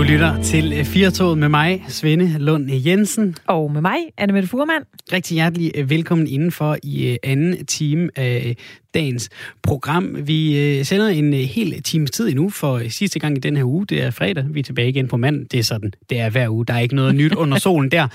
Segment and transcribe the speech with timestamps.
[0.00, 3.36] Du lytter til Firtoget med mig, Svende Lund Jensen.
[3.46, 4.82] Og med mig, Anne Mette Furman.
[5.12, 8.56] Rigtig hjertelig øh, velkommen indenfor i øh, anden time af
[8.94, 9.30] dagens
[9.62, 10.26] program.
[10.26, 13.86] Vi øh, sender en hel times tid endnu for sidste gang i den her uge.
[13.86, 14.44] Det er fredag.
[14.50, 15.46] Vi er tilbage igen på mand.
[15.46, 16.66] Det er sådan, det er hver uge.
[16.66, 18.08] Der er ikke noget nyt under solen der.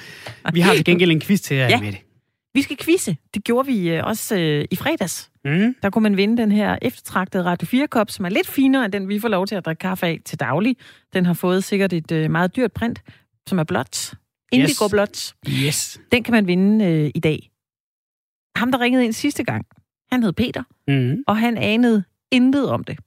[0.53, 1.79] Vi har til gengæld en quiz til jer, Ja.
[2.53, 3.15] Vi skal quizze.
[3.33, 5.29] Det gjorde vi øh, også øh, i fredags.
[5.45, 5.75] Mm.
[5.83, 9.09] Der kunne man vinde den her eftertragtede Radio 4-kop, som er lidt finere end den,
[9.09, 10.77] vi får lov til at drikke kaffe af til daglig.
[11.13, 13.01] Den har fået sikkert et øh, meget dyrt print,
[13.47, 14.13] som er blåt.
[14.51, 14.91] Indigo Yes.
[14.91, 15.33] blåt.
[15.49, 16.01] Yes.
[16.11, 17.49] Den kan man vinde øh, i dag.
[18.55, 19.65] Ham, der ringede ind sidste gang,
[20.11, 21.23] han hed Peter, Mm.
[21.27, 22.97] og han anede intet om det.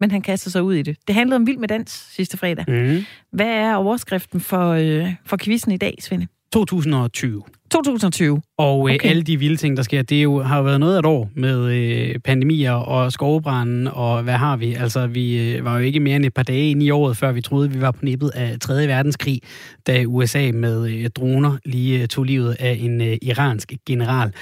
[0.00, 0.96] Men han kastede sig ud i det.
[1.06, 2.64] Det handlede om Vild med Dans sidste fredag.
[2.68, 3.04] Mm.
[3.32, 6.26] Hvad er overskriften for, øh, for quizzen i dag, Svende?
[6.52, 7.42] 2020.
[7.72, 8.42] 2020.
[8.58, 8.94] Og okay.
[8.94, 9.08] Okay.
[9.08, 11.06] alle de vilde ting, der sker, det er jo, har jo været noget af et
[11.06, 14.74] år med øh, pandemier og skovbranden, og hvad har vi?
[14.74, 17.32] Altså, vi øh, var jo ikke mere end et par dage inde i året, før
[17.32, 18.88] vi troede, vi var på nippet af 3.
[18.88, 19.40] verdenskrig,
[19.86, 24.32] da USA med øh, droner lige øh, tog livet af en øh, iransk general.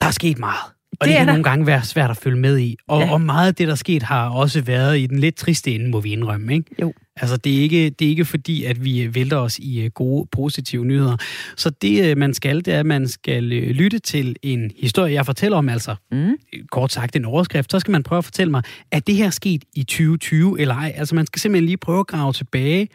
[0.00, 0.75] Der er sket meget.
[1.00, 1.32] Og det, Det er kan der.
[1.32, 2.76] nogle gange være svært at følge med i.
[2.88, 3.12] Og, ja.
[3.12, 5.88] Og meget af det, der er sket, har også været i den lidt triste ende,
[5.90, 6.54] må vi indrømme.
[6.54, 6.70] Ikke?
[6.82, 6.92] Jo.
[7.20, 9.90] Altså, det er, ikke, det er ikke fordi, at vi øh, vælter os i øh,
[9.90, 11.16] gode, positive nyheder.
[11.56, 15.26] Så det, øh, man skal, det er, at man skal lytte til en historie, jeg
[15.26, 16.32] fortæller om, altså Mm.
[16.70, 17.70] kort sagt en overskrift.
[17.72, 20.92] Så skal man prøve at fortælle mig, er det her sket i 2020 eller ej?
[20.96, 22.88] Altså, man skal simpelthen lige prøve at grave tilbage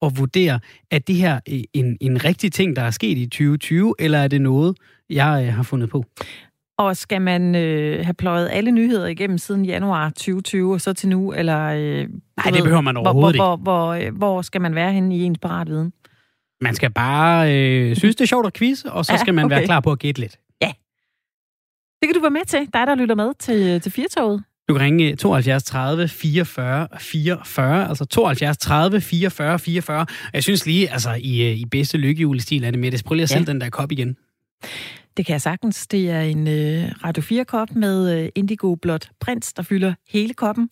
[0.00, 1.40] og vurdere, er det her
[1.74, 4.76] en, en rigtig ting, der er sket i 2020, eller er det noget,
[5.10, 6.04] jeg har fundet på?
[6.78, 11.08] Og skal man øh, have pløjet alle nyheder igennem siden januar 2020 og så til
[11.08, 11.64] nu, eller...
[11.64, 14.92] Øh, Nej, det behøver man hvor, overhovedet hvor, hvor, hvor, øh, hvor skal man være
[14.92, 15.92] henne i ens paratviden?
[16.60, 19.44] Man skal bare øh, synes, det er sjovt at quiz, og så Ja, skal man
[19.44, 19.56] okay.
[19.56, 20.36] være klar på at gætte lidt.
[22.02, 24.42] Det kan du være med til, dig der lytter med til, til Firtoget.
[24.68, 30.06] Du kan ringe 72 30 44 44, altså 72 30 44 44.
[30.32, 33.04] Jeg synes lige, altså i, øh, i bedste lykkehjulestil er det med det.
[33.04, 33.34] Prøv lige at Ja.
[33.34, 34.16] sælge den der kop igen.
[35.18, 35.86] Det kan jeg sagtens.
[35.86, 40.70] Det er en øh, Radio 4-kop med øh, indigo blåt prins, der fylder hele koppen.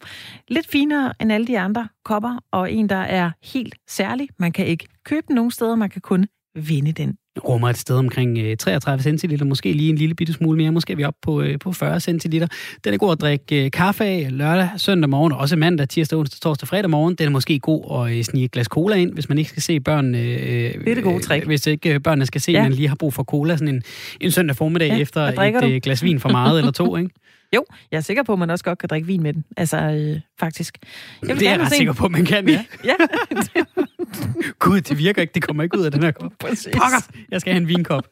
[0.49, 4.29] Lidt finere end alle de andre kopper, og en, der er helt særlig.
[4.39, 7.97] Man kan ikke købe den nogen steder, man kan kun vinde den rummer et sted
[7.97, 11.19] omkring øh, 33 centiliter, måske lige en lille bitte smule mere, måske er vi oppe
[11.23, 12.47] på, øh, på 40 centiliter.
[12.85, 16.19] Den er god at drikke øh, kaffe af lørdag, søndag morgen, og også mandag, tirsdag,
[16.19, 17.15] onsdag, torsdag, fredag morgen.
[17.15, 19.63] Den er måske god at øh, snige et glas cola ind, hvis man ikke skal
[19.63, 20.19] se børnene.
[20.19, 21.43] Øh, Det er det gode trick.
[21.43, 22.63] Øh, hvis ikke øh, børnene skal se, ja.
[22.63, 23.83] Man lige har brug for cola sådan en,
[24.21, 27.11] en søndag formiddag Ja, efter et øh, glas vin for meget eller to, ikke?
[27.57, 29.45] Jo, jeg er sikker på, at man også godt kan drikke vin med den.
[29.57, 30.79] Altså, øh, faktisk.
[31.23, 32.65] Jeg Det er jeg ret sikker på, man kan, ja.
[32.85, 32.95] Ja,
[34.59, 36.33] Gud, det virker ikke, det kommer ikke ud af den her kop.
[36.41, 36.67] præcis.
[36.73, 38.09] Pokker, jeg skal have en vinkop.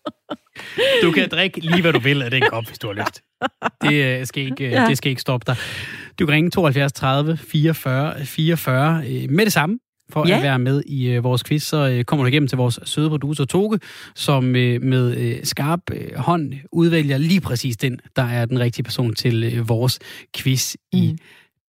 [1.03, 3.23] Du kan drikke lige, hvad du vil af den kop, hvis du har lyst.
[3.83, 4.83] Det, øh, skal, ikke, ja.
[4.83, 4.89] Ja.
[4.89, 5.57] det skal ikke stoppe dig.
[6.19, 9.79] Du kan ringe 72 30 44 44 øh, med det samme.
[10.11, 10.37] For ja.
[10.37, 13.09] At være med i øh, vores quiz, så øh, kommer du igennem til vores søde
[13.09, 13.79] producer Toge,
[14.15, 18.83] som øh, med øh, skarp øh, hånd udvælger lige præcis den, der er den rigtige
[18.85, 19.99] person til øh, vores
[20.37, 20.99] quiz mm.
[20.99, 21.17] i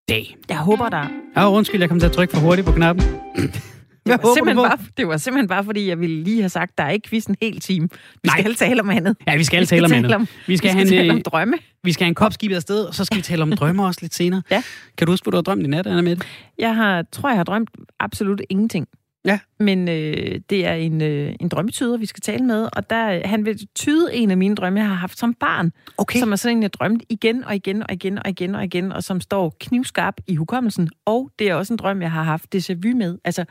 [0.10, 0.38] dag.
[0.50, 1.08] Jeg håber, der...
[1.38, 3.06] Ja, undskyld, jeg kom til at trykke for hurtigt på knappen.
[4.06, 6.78] Det var, håber simpelthen bare, det var simpelthen bare, fordi jeg ville lige have sagt,
[6.78, 7.90] der er ikke quiz en hel time.
[8.24, 8.40] Vi Nej.
[8.42, 9.18] skal tale om andet.
[9.28, 10.16] Ja, vi skal Vi tale om andet.
[10.16, 11.58] om, Vi vi skal, skal have tale en, om øh, drømme.
[11.84, 14.00] Vi skal have en kop skibet afsted, og så skal vi tale om drømme også
[14.02, 14.42] lidt senere.
[14.52, 14.64] Ja.
[14.98, 16.26] Kan du huske, hvad du har drømt i nat, Anna Mette?
[16.58, 18.88] Jeg har, tror, jeg har drømt absolut ingenting.
[19.26, 19.40] Ja.
[19.60, 23.46] Men øh, det er en, øh, en drømmetyder, vi skal tale med, og der, han
[23.46, 26.20] vil tyde en af mine drømme, jeg har haft som barn, Okay.
[26.20, 28.92] som er sådan en, jeg drømt igen og igen og igen og igen og igen,
[28.92, 30.90] og som står knivskarp i hukommelsen.
[31.06, 33.18] Og det er også en drøm, jeg har haft déjà vu med.
[33.24, 33.46] Altså, så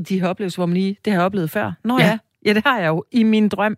[0.00, 1.72] de har oplevet, hvor man lige, det har jeg oplevet før.
[1.84, 2.18] Nå Ja.
[2.46, 2.52] ja.
[2.54, 3.76] det har jeg jo i min drøm.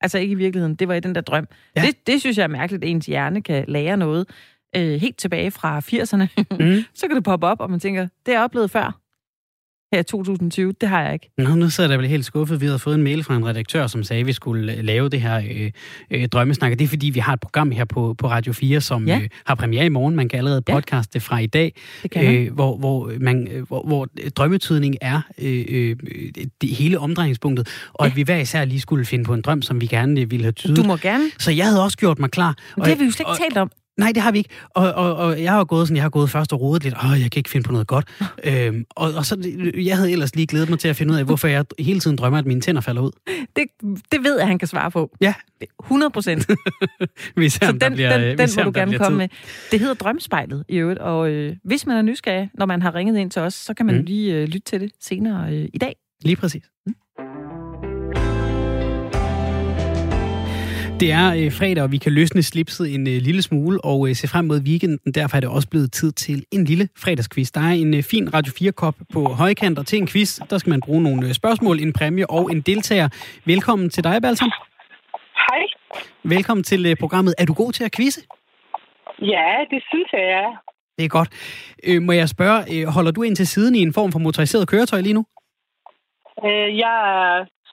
[0.00, 1.48] Altså ikke i virkeligheden, det var i den der drøm.
[1.76, 1.82] Ja.
[1.82, 4.28] Det, det synes jeg er mærkeligt, at ens hjerne kan lære noget
[4.76, 6.44] øh, helt tilbage fra 80'erne.
[6.60, 6.84] Mm.
[6.98, 9.00] så kan det poppe op, og man tænker, det har jeg oplevet før.
[9.94, 11.30] Her i 2020, det har jeg ikke.
[11.38, 12.60] Nå, nu sidder jeg vel helt skuffet.
[12.60, 15.08] Vi havde fået en mail fra en redaktør, som sagde, at vi skulle øh, lave
[15.08, 15.70] det her øh,
[16.10, 16.72] øh, drømmesnak.
[16.72, 19.16] Og Det er fordi, vi har et program her på, på Radio 4, som ja.
[19.16, 19.20] Ja.
[19.22, 20.16] øh, har premiere i morgen.
[20.16, 20.72] Man kan allerede Ja.
[20.74, 21.72] podcaste det fra i dag.
[22.16, 25.96] Øh, hvor, hvor, man, øh, hvor, hvor drømmetydning er øh, øh,
[26.60, 27.68] det hele omdrejningspunktet.
[27.92, 28.10] Og Ja.
[28.10, 30.52] at vi hver især lige skulle finde på en drøm, som vi gerne ville have
[30.52, 30.76] tydet.
[30.76, 31.24] Du må gerne.
[31.38, 32.56] Så jeg havde også gjort mig klar.
[32.76, 33.70] Men Og det har vi jo slet og- ikke talt om.
[33.98, 34.50] Nej, det har vi ikke.
[34.70, 36.94] Og, og, og jeg har gået sådan, jeg har gået først og rodet lidt.
[37.04, 38.08] Åh, jeg kan ikke finde på noget godt.
[38.44, 41.24] øhm, og, og så, jeg havde ellers lige glædet mig til at finde ud af,
[41.24, 43.10] hvorfor jeg hele tiden drømmer, at mine tænder falder ud.
[43.56, 43.64] Det,
[44.12, 45.10] det ved jeg, han kan svare på.
[45.20, 45.34] Ja.
[45.84, 46.46] 100 procent.
[47.36, 49.16] Vi ser, Så den, bliver, den, den må du gerne komme tid.
[49.16, 49.28] med.
[49.70, 53.18] Det hedder Drømspejlet i øvrigt, og øh, hvis man er nysgerrig, når man har ringet
[53.18, 54.00] ind til os, så kan man Mm.
[54.00, 54.04] mm.
[54.06, 55.96] lige øh, lytte til det senere øh, i dag.
[56.22, 56.62] Lige præcis.
[61.00, 64.14] Det er øh, fredag, og vi kan løsne slipset en øh, lille smule og øh,
[64.14, 65.12] se frem mod weekenden.
[65.14, 67.50] Derfor er det også blevet tid til en lille fredagsquiz.
[67.50, 70.70] Der er en øh, fin Radio 4-kop på højkant, og til en quiz, der skal
[70.70, 73.08] man bruge nogle øh, spørgsmål, en præmie og en deltager.
[73.44, 74.50] Velkommen til dig, Balsam.
[75.48, 75.62] Hej.
[76.24, 77.34] Velkommen til øh, programmet.
[77.38, 78.20] Er du god til at quizze?
[79.22, 80.56] Ja, det synes jeg, jeg er.
[80.98, 81.28] Det er godt.
[81.88, 84.68] Øh, må jeg spørge, øh, holder du ind til siden i en form for motoriseret
[84.68, 85.24] køretøj lige nu?
[86.44, 86.96] Øh, jeg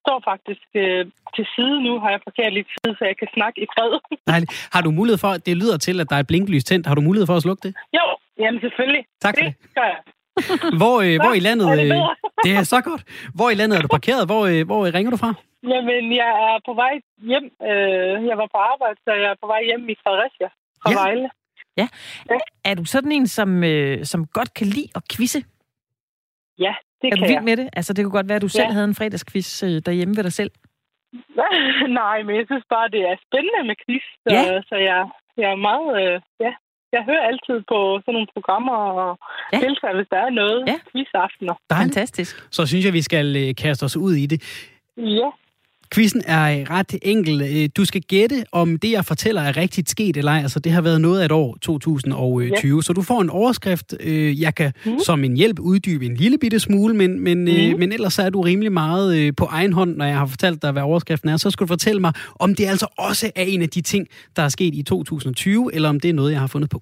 [0.04, 1.02] står faktisk øh,
[1.36, 3.92] til side nu, har jeg parkeret lidt tid, så jeg kan snakke i fred.
[4.32, 4.52] Dejligt.
[4.74, 6.88] Har du mulighed for, det lyder til, at der er et blinklys tændt.
[6.88, 7.72] Har du mulighed for at slukke det?
[7.98, 8.06] jo,
[8.44, 9.04] jamen selvfølgelig.
[9.26, 9.54] Tak for det.
[9.80, 10.00] gør jeg.
[10.82, 11.66] Hvor, øh, hvor i landet...
[11.72, 12.02] er det Øh,
[12.46, 13.02] det er så godt.
[13.38, 14.24] Hvor i landet er du parkeret?
[14.32, 15.32] Hvor, øh, hvor øh, ringer du fra?
[15.72, 16.94] Jamen, jeg er på vej
[17.30, 17.46] hjem.
[17.70, 20.48] Øh, jeg var på arbejde, så jeg er på vej hjem i Fredericia
[20.82, 20.98] fra Ja.
[20.98, 21.04] ja.
[21.04, 21.30] Vejle.
[22.64, 25.44] Er du sådan en, som, øh, som godt kan lide at quizze?
[26.60, 27.44] Ja, det Er du vild jeg.
[27.44, 27.70] med det?
[27.74, 28.74] Altså, det kunne godt være, at du selv Ja.
[28.76, 30.52] havde en fredagsquiz øh, derhjemme ved dig selv.
[32.02, 34.06] Nej, men jeg synes bare, det er spændende med quiz.
[34.24, 34.62] Så, Ja.
[34.70, 35.00] så jeg,
[35.42, 35.90] jeg er meget...
[36.02, 36.16] Øh,
[36.46, 36.52] ja,
[36.96, 39.20] jeg hører altid på sådan nogle programmer og
[39.54, 39.58] Ja.
[39.66, 40.60] deltager, hvis der er noget.
[40.68, 40.72] Ja.
[40.72, 40.78] Ja.
[40.92, 41.56] Quizaftener.
[41.74, 42.34] Fantastisk.
[42.58, 44.40] Så synes jeg, vi skal øh, kaste os ud i det.
[44.98, 45.30] Ja.
[45.94, 47.42] Quizzen er øh, ret enkel.
[47.42, 50.40] Øh, Du skal gætte, om det, jeg fortæller, er rigtigt sket eller ej.
[50.42, 52.76] Altså, det har været noget af et år, 2020.
[52.76, 52.82] Ja.
[52.82, 53.94] Så du får en overskrift.
[54.00, 55.00] Øh, Jeg kan mm.
[55.06, 57.48] Som en hjælp uddybe en lille bitte smule, men, men, mm.
[57.48, 60.26] øh, men ellers så er du rimelig meget øh, på egen hånd, når jeg har
[60.26, 61.38] fortalt dig, hvad overskriften er.
[61.38, 64.42] Så skal du fortælle mig, om det altså også er en af de ting, der
[64.44, 66.82] er sket i 2020, eller om det er noget, jeg har fundet på.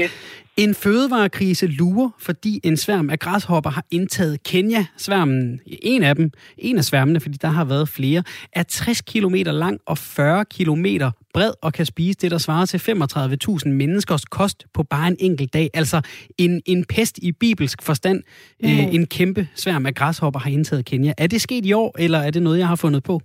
[0.00, 0.10] Yes.
[0.56, 4.86] En fødevarekrise lurer, fordi en sværm af græshopper har indtaget Kenya.
[4.96, 8.22] Sværmen, en af dem, en af sværmene, fordi der har været flere,
[8.52, 10.86] er 60 km lang og 40 km
[11.34, 15.52] bred og kan spise det, der svarer til 35.000 menneskers kost på bare en enkelt
[15.52, 15.70] dag.
[15.74, 16.00] Altså
[16.38, 18.22] en, en pest i bibelsk forstand.
[18.62, 18.68] Mm.
[18.68, 21.12] Øh, en kæmpe sværm af græshopper har indtaget Kenya.
[21.18, 23.20] Er det sket i år, eller er det noget, jeg har fundet på?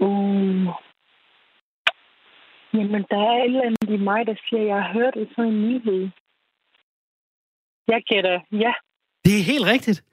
[0.00, 0.91] Uh.
[2.74, 5.52] Jamen, der er et eller andet i mig, der siger, at jeg har hørt sådan
[5.52, 6.02] en nyhed.
[7.88, 8.72] Jeg gætter, ja.
[9.24, 10.04] Det er helt rigtigt.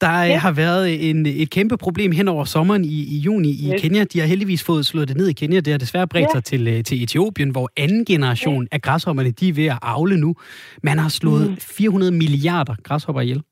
[0.00, 0.36] Der ja.
[0.38, 3.82] Har været en, et kæmpe problem hen over sommeren i, i juni i Yes.
[3.82, 4.04] Kenya.
[4.04, 5.60] De har heldigvis fået slået det ned i Kenya.
[5.60, 6.28] Det har desværre bredt Ja.
[6.34, 8.68] sig til, øh, til Etiopien, hvor anden generation ja.
[8.76, 10.34] af græshopperne, de er ved at avle nu.
[10.82, 11.56] Man har slået Mm.
[11.56, 13.42] 400 milliarder græshopper ihjel.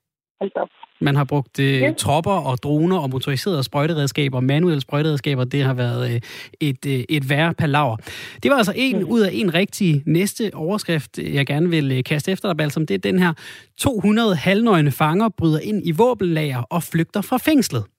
[0.40, 0.68] Hold op.
[1.00, 1.92] Man har brugt øh, Ja.
[1.98, 5.44] tropper og droner og motoriserede sprøjteredskaber, manuelle sprøjteredskaber.
[5.44, 6.20] Det har været øh,
[6.60, 7.96] et, øh, et værre palaver.
[8.42, 9.04] Det var altså en Mm.
[9.08, 12.86] ud af en rigtig næste overskrift, jeg gerne vil øh, kaste efter dig, Balsam.
[12.86, 13.32] Det er den her.
[13.78, 17.84] 200 halvnøgne fanger bryder ind i våbenlager og flygter fra fængslet.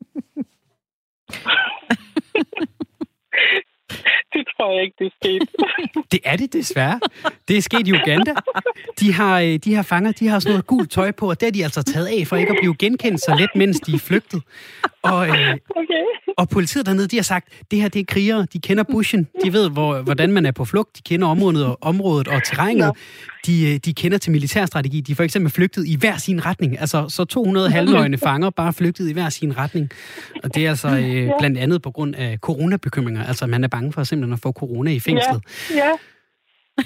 [4.40, 5.50] Det tror jeg ikke, det er sket.
[6.12, 7.00] Det er det desværre.
[7.48, 8.34] Det er sket i Uganda.
[9.00, 11.46] De har, øh, de her fanger, de har sådan noget gult tøj på, og det
[11.48, 14.00] har de altså taget af for ikke at blive genkendt så let, mens de er
[14.00, 14.42] flygtet.
[15.04, 16.06] Og, øh, Okay.
[16.38, 19.54] Og politiet dernede, de har sagt, det her det er krigere, de kender bushen, de
[19.54, 22.92] ved, hvor, hvordan man er på flugt, de kender området og, området og terrænet,
[23.46, 26.80] de, øh, de kender til militærstrategi, de er for eksempel flygtet i hver sin retning,
[26.80, 29.90] altså så 200 halvnøgne fanger bare flygtet i hver sin retning.
[30.44, 33.94] Og det er altså øh, blandt andet på grund af coronabekymringer, altså man er bange
[33.94, 35.42] for simpelthen at få corona i fængslet.
[35.76, 35.92] Ja.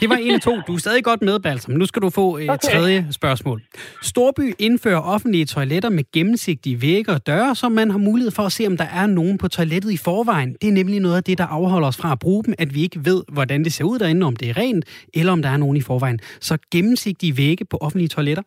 [0.02, 0.62] Det var en af to.
[0.68, 1.74] Du er stadig godt med, Balsam.
[1.74, 2.54] Nu skal du få et okay.
[2.54, 2.72] Okay.
[2.72, 3.62] tredje spørgsmål.
[4.02, 8.52] Storby indfører offentlige toiletter med gennemsigtige vægge og døre, så man har mulighed for at
[8.52, 10.54] se, om der er nogen på toilettet i forvejen.
[10.62, 12.82] Det er nemlig noget af det, der afholder os fra at bruge dem, at vi
[12.82, 15.58] ikke ved, hvordan det ser ud derinde, om det er rent, eller om der er
[15.58, 16.20] nogen i forvejen.
[16.40, 18.44] Så gennemsigtige vægge på offentlige toiletter.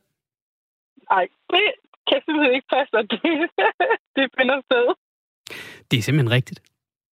[1.10, 1.66] Ej, det
[2.08, 3.20] kan simpelthen ikke passe, at det,
[4.16, 4.86] det finder sted.
[5.90, 6.62] Det er simpelthen rigtigt.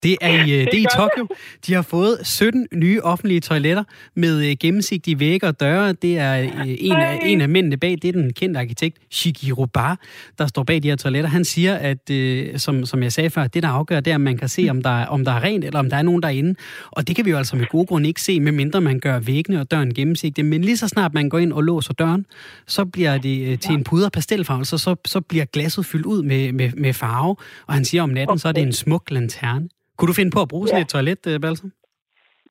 [0.03, 1.27] Det er i, øh, det er i Tokyo.
[1.67, 5.93] De har fået 17 nye offentlige toiletter med øh, gennemsigtige vægge og døre.
[5.93, 9.67] Det er øh, en, af, en af mændene bag, det er den kendte arkitekt Shigeru
[9.67, 9.99] Bar,
[10.39, 11.31] der står bag de her toiletter.
[11.31, 14.21] Han siger, at øh, som, som jeg sagde før, det der afgør, det er, at
[14.21, 16.23] man kan se, om der, er, om der er rent, eller om der er nogen
[16.23, 16.55] derinde.
[16.91, 19.61] Og det kan vi jo altså med gode grunde ikke se, medmindre man gør væggene
[19.61, 20.45] og døren gennemsigtige.
[20.45, 22.27] Men lige så snart man går ind og låser døren,
[22.67, 26.23] så bliver det øh, til en puder pastelfarve, så, så, så bliver glasset fyldt ud
[26.23, 27.37] med, med, med farve.
[27.67, 29.69] Og han siger om natten, så er det en smuk lanterne.
[30.01, 30.83] Kunne du finde på at bruge sådan Ja.
[30.83, 31.73] et toilet, øh, Balsam?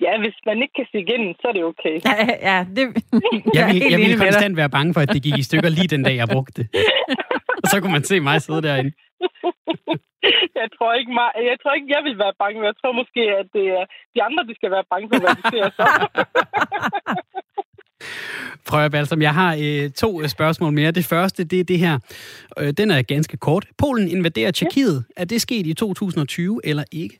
[0.06, 1.96] Ja, hvis man ikke kan se igennem, så er det okay.
[2.10, 2.16] Ja,
[2.50, 2.84] ja det,
[3.56, 5.88] Jeg er ville, jeg ville konstant være bange for, at det gik i stykker lige
[5.88, 6.68] den dag, jeg brugte det.
[7.64, 8.92] Og så kunne man se mig sidde derinde.
[10.62, 12.66] Jeg tror ikke, mig, jeg, tror ikke jeg vil være bange.
[12.66, 15.44] Jeg tror måske, at det er de andre, de skal være bange for, hvad de
[15.54, 15.86] ser så.
[18.70, 20.92] Prøv at Balsam, jeg har øh, to øh, spørgsmål mere.
[20.92, 22.00] Det første, det er det her.
[22.60, 23.66] Øh, den er ganske kort.
[23.78, 25.06] Polen invaderer Tjekkiet.
[25.18, 27.20] Er det sket i 2020 eller ikke?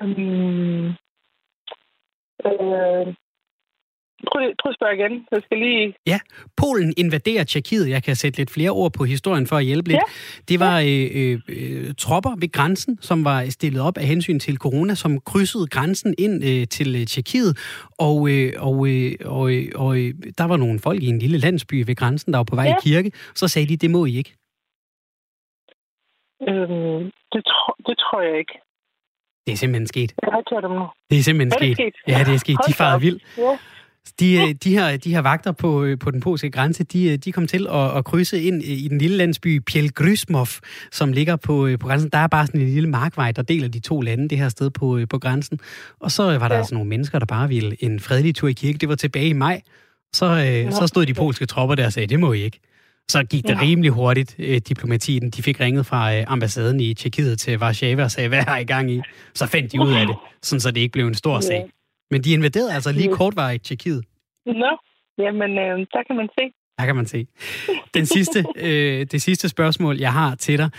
[0.00, 0.86] Um,
[2.46, 3.14] øh,
[4.26, 5.26] Prøv, prøv at spørge igen.
[5.32, 5.94] Jeg skal lige...
[6.06, 6.18] Ja,
[6.56, 7.88] Polen invaderer Tjekkiet.
[7.88, 10.00] Jeg kan sætte lidt flere ord på historien for at hjælpe lidt.
[10.48, 14.56] Det var øh, øh, øh, tropper ved grænsen, som var stillet op af hensyn til
[14.56, 17.58] corona, som krydsede grænsen ind øh, til øh, Tjekkiet.
[17.98, 21.38] Og, øh, og, øh, og, øh, og øh, der var nogle folk i en lille
[21.38, 22.74] landsby ved grænsen, der var på vej Ja.
[22.76, 23.10] i kirke.
[23.34, 24.34] Så sagde de, det må I ikke.
[26.48, 27.02] Øhm,
[27.32, 28.54] det, tro, det tror jeg ikke.
[29.46, 30.14] Det er simpelthen sket.
[30.22, 30.86] Jeg hørt om nu.
[31.10, 31.92] Det er simpelthen Er det sket.
[32.04, 32.12] sket?
[32.14, 32.56] Ja, det er sket.
[32.80, 33.22] Hold De vildt.
[33.38, 33.56] Ja.
[34.20, 37.16] De, øh, de, her, de her vagter på, øh, på den polske grænse, de, øh,
[37.18, 40.46] de kom til at, at krydse ind i den lille landsby Pielgrysmov,
[40.92, 42.10] som ligger på, på grænsen.
[42.12, 44.70] Der er bare sådan en lille markvej, der deler de to lande det her sted
[44.70, 45.58] på, på grænsen.
[46.00, 46.58] Og så var der Ja.
[46.58, 48.78] altså nogle mennesker, der bare ville en fredelig tur i kirke.
[48.78, 49.60] Det var tilbage i maj.
[50.12, 50.26] Så,
[50.66, 52.60] øh, så stod de polske tropper der og sagde, det må I ikke.
[53.12, 53.60] Så gik det Ja.
[53.62, 55.30] rimelig hurtigt, øh, diplomatien.
[55.30, 58.64] De fik ringet fra øh, ambassaden i Tjekkiet til Warszawa og sagde, hvad har I
[58.64, 59.00] gang i?
[59.34, 61.40] Så fandt de ud af det, sådan så det ikke blev en stor Ja.
[61.40, 61.70] sag.
[62.10, 64.04] Men de invaderede altså lige kortvarigt Tjekkiet.
[64.46, 64.70] Nå,
[65.18, 66.44] jamen, øh, der kan man se.
[66.78, 67.26] Der kan man se.
[67.94, 70.70] Den sidste, øh, det sidste spørgsmål, jeg har til dig,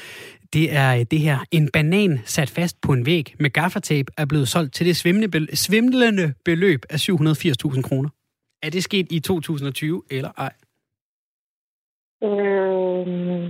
[0.54, 1.38] det er øh, det her.
[1.52, 4.96] En banan sat fast på en væg med gaffatape er blevet solgt til det
[5.58, 8.10] svimlende beløb af 780.000 kroner.
[8.64, 10.52] Er det sket i 2020 eller ej?
[12.24, 13.44] Øh,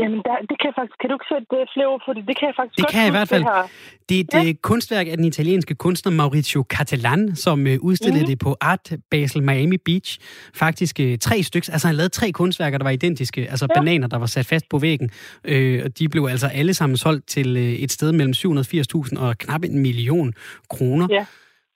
[0.00, 0.96] jamen, der, det kan jeg faktisk...
[1.00, 2.22] Kan du ikke sætte øh, flere ord på det?
[2.28, 3.44] Det kan jeg faktisk Det godt kan jeg i hvert fald.
[3.44, 3.68] det her.
[4.08, 4.52] Det er et ja.
[4.62, 8.26] kunstværk af den italienske kunstner Maurizio Cattelan, som øh, udstillede Mhm.
[8.30, 10.18] det på Art Basel Miami Beach.
[10.54, 11.72] Faktisk øh, tre stykker.
[11.72, 13.40] Altså han lavede tre kunstværker, der var identiske.
[13.50, 13.80] Altså ja.
[13.80, 15.10] Bananer, der var sat fast på væggen.
[15.44, 19.38] Øh, og de blev altså alle sammen solgt til øh, et sted mellem 780.000 og
[19.38, 20.32] knap en million
[20.70, 21.06] kroner.
[21.10, 21.24] Ja.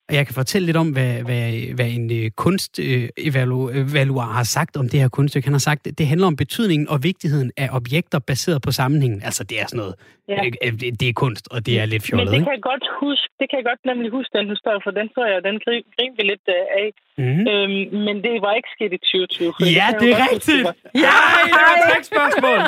[0.09, 4.89] Og jeg kan fortælle lidt om, hvad, hvad, hvad en øh, kunstevaluar har sagt om
[4.89, 5.47] det her kunststykke.
[5.47, 9.23] Han har sagt, at det handler om betydningen og vigtigheden af objekter baseret på sammenhængen.
[9.23, 9.95] Altså det er sådan noget,
[10.29, 10.39] Ja.
[10.45, 12.45] øh, øh, det, det er kunst, og det er lidt Men fjollet, det ikke?
[12.45, 13.29] kan jeg godt huske.
[13.41, 16.13] Det kan jeg godt nemlig huske, den historie, for den så jeg, den grin, grin
[16.19, 16.89] vi lidt øh, af.
[17.23, 17.45] Mm-hmm.
[17.53, 19.53] Øhm, men det var ikke sket i 2020.
[19.57, 20.67] for Ja, det jeg er huske, rigtigt.
[21.05, 21.15] Ja,
[21.49, 21.55] det
[21.91, 22.59] var et spørgsmål.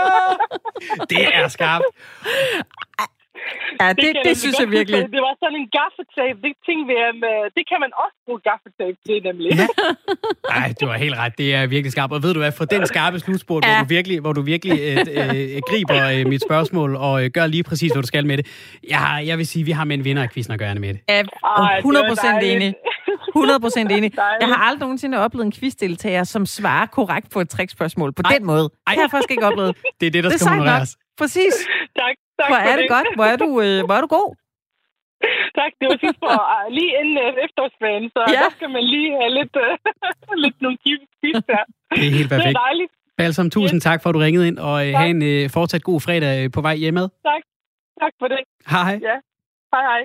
[1.12, 1.86] det er skarpt.
[3.80, 5.00] Ja, det, det, det synes jeg virkelig.
[5.16, 6.36] Det var sådan en gaffetape.
[6.44, 7.22] Det, ting, vi, um,
[7.56, 9.48] det kan man også bruge gaffetape til, nemlig.
[9.60, 9.66] Ja.
[10.54, 11.32] Nej, du har helt ret.
[11.38, 12.12] Det er virkelig skarpt.
[12.12, 13.70] Og ved du hvad, for den skarpe slutspurt, ja.
[13.70, 13.76] Ja.
[13.76, 17.46] hvor du virkelig, hvor du virkelig øh, øh, griber øh, mit spørgsmål og øh, gør
[17.46, 18.46] lige præcis, hvad du skal med det.
[18.88, 20.88] Jeg, har, jeg vil sige, vi har med en vinder af quizzen at gøre med
[20.94, 21.00] det.
[21.42, 22.74] Var 100 procent enig.
[23.28, 24.10] 100 procent enig.
[24.40, 28.32] Jeg har aldrig nogensinde oplevet en quizdeltager, som svarer korrekt på et trickspørgsmål på Ej.
[28.34, 28.64] den måde.
[28.86, 28.92] Ej.
[28.92, 29.76] Det har jeg faktisk ikke oplevet.
[30.00, 30.58] Det er det, der Det skal nok.
[30.58, 30.96] honoreres.
[31.18, 31.54] Præcis.
[32.00, 33.06] tak, tak Hvor er det godt.
[33.18, 34.30] Hvor er du, øh, hvor er du god.
[35.58, 38.40] Tak, det var sidst for uh, lige inden uh, efterårsferien, så Ja.
[38.44, 39.72] der skal man lige have lidt, uh,
[40.44, 41.62] lidt nogle quiz der.
[41.90, 42.56] Det er helt Det er perfekt.
[42.66, 42.92] dejligt.
[43.18, 45.00] Balsam, tusind tak for, at du ringede ind, og øh, Tak.
[45.00, 47.08] have en øh, fortsat god fredag øh, på vej hjemad.
[48.02, 48.38] Tak for det.
[48.72, 48.98] Hej hej.
[49.08, 49.16] Ja.
[49.74, 50.02] Hej, hej.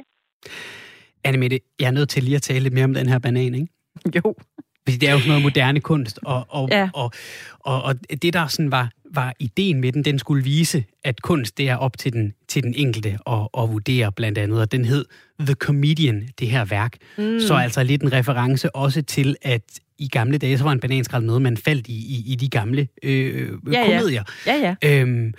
[1.23, 3.55] Anne Mette, jeg er nødt til lige at tale lidt mere om den her banan,
[3.55, 3.67] ikke?
[4.15, 4.35] Jo.
[4.83, 6.89] Fordi det er jo sådan noget moderne kunst, og, og, Ja.
[6.93, 7.11] og,
[7.59, 11.57] og, og det, der sådan var, var ideen med den, den skulle vise, at kunst,
[11.57, 14.85] det er op til den, til den enkelte at, at vurdere blandt andet, og den
[14.85, 15.05] hed
[15.39, 16.97] The Comedian, det her værk.
[17.17, 17.39] Mm.
[17.39, 19.61] Så altså lidt en reference også til, at
[19.97, 22.87] i gamle dage, så var en bananskrald noget, man faldt i, i, i de gamle
[23.03, 23.85] øh, Ja, ja.
[23.85, 24.23] komedier.
[24.47, 25.01] Ja, ja.
[25.01, 25.33] Øhm,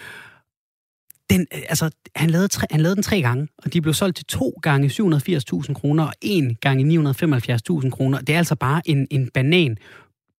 [1.30, 4.16] den, øh, altså, han, lavede tre, han lavede den tre gange, og de blev solgt
[4.16, 8.20] til to gange 780.000 kroner, og en gange 975.000 kroner.
[8.20, 9.78] Det er altså bare en, en banan,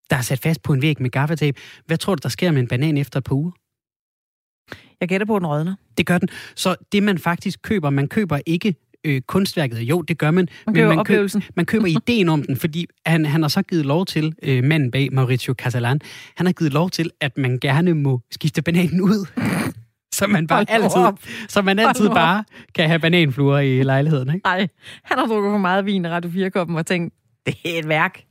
[0.10, 1.60] der er sat fast på en væg med gaffatape.
[1.86, 3.52] Hvad tror du, der sker med en banan efter et par uger?
[5.00, 5.76] Jeg gætter på, at den rådner.
[5.98, 6.30] Det gør den.
[6.56, 9.78] Så det, man faktisk køber, man køber ikke øh, kunstværket.
[9.80, 10.48] Jo, det gør man.
[10.66, 11.44] Man køber man, oplevelsen.
[11.56, 14.92] man køber ideen om den, fordi han, han har så givet lov til, øh, manden
[14.92, 16.00] bag Mauricio Catalan,
[16.36, 19.26] han har givet lov til, at man gerne må skifte bananen ud.
[20.14, 21.20] Så man bare Hold altid, op.
[21.50, 22.44] så man altid bare
[22.76, 24.34] kan have bananfluer i lejligheden.
[24.34, 24.46] Ikke?
[24.46, 24.68] Nej,
[25.04, 27.14] han har drukket for meget vin i Radio 4-koppen og tænkt,
[27.48, 28.22] det er et værk.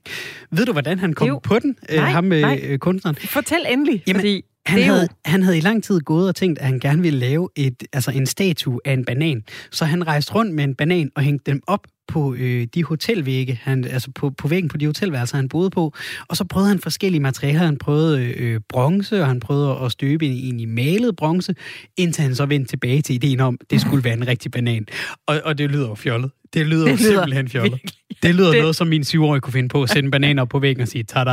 [0.51, 1.39] Ved du, hvordan han kom Jo.
[1.45, 2.61] på den, øh, Nej, ham nej.
[2.63, 3.17] øh, kunstneren?
[3.17, 5.09] Fortæl endelig, Jamen, fordi Han havde, jo...
[5.25, 8.11] han havde i lang tid gået og tænkt, at han gerne ville lave et, altså
[8.11, 9.45] en statue af en banan.
[9.71, 13.61] Så han rejste rundt med en banan og hængte dem op på øh, de hotelvægge,
[13.63, 15.95] han, altså på, på væggen på de hotelværelser, han boede på.
[16.29, 17.59] Og så prøvede han forskellige materialer.
[17.59, 21.55] Han prøvede øh, bronze, og han prøvede at støbe en i malet bronze,
[21.97, 24.87] indtil han så vendte tilbage til ideen om, at det skulle være en rigtig banan.
[25.27, 26.31] Og, og det lyder jo fjollet.
[26.55, 27.73] Det lyder, Det lyder simpelthen fjollet.
[27.73, 27.93] virkelig.
[28.23, 29.83] Det lyder Det- noget, som min syvårige kunne finde på.
[29.83, 31.31] At sætte en banan op på væggen og sige, tada!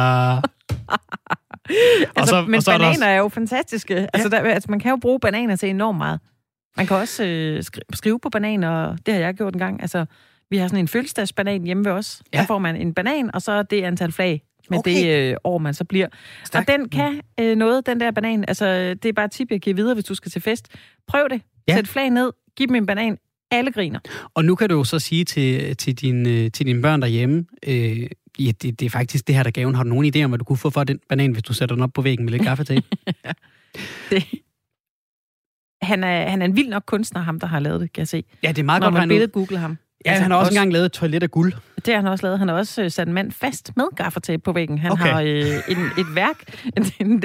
[2.16, 3.94] Altså, så- men og så er bananer også- er jo fantastiske.
[3.96, 4.06] Ja.
[4.14, 6.20] Altså, der, altså, man kan jo bruge bananer til enormt meget.
[6.78, 9.82] Man kan også øh, skri- skrive på bananer, og det har jeg gjort en gang.
[9.82, 10.06] Altså,
[10.50, 12.22] vi har sådan en fødselsdagsbanan hjemme ved os.
[12.34, 12.40] Ja.
[12.40, 14.92] Der får man en banan, og så er det antal flag med Okay.
[14.92, 16.08] det øh, år, man så bliver.
[16.44, 16.70] Stærkt.
[16.70, 18.46] Og den kan øh, noget, den der banan.
[18.48, 20.68] Altså, det er bare et tip, jeg giver videre, hvis du skal til fest.
[21.08, 21.42] Prøv det.
[21.68, 21.76] Ja.
[21.76, 23.18] Sæt flag ned, giv dem en banan.
[23.54, 24.00] Alle griner.
[24.34, 27.46] Og nu kan du jo så sige til, til, din, øh, til dine børn derhjemme,
[27.68, 28.08] øh,
[28.40, 29.76] ja, det, det er faktisk det her, der gaven.
[29.76, 31.76] Har du nogen idé om, hvad du kunne få for den banan, hvis du sætter
[31.76, 32.86] den op på væggen med lidt gaffatape?
[34.10, 34.24] det,
[35.82, 38.08] han er, han er en vild nok kunstner, ham der har lavet det, kan jeg
[38.08, 38.24] se.
[38.44, 39.78] Ja, det er meget Når godt man billedet google ham.
[40.06, 41.54] Ja, altså, han har også, også engang lavet et toilet af guld.
[41.86, 42.40] Det har han også lavet.
[42.40, 44.78] Han har også øh, sat en mand fast med gaffatape på væggen.
[44.78, 45.04] Han Okay.
[45.04, 46.56] har øh, en, et værk,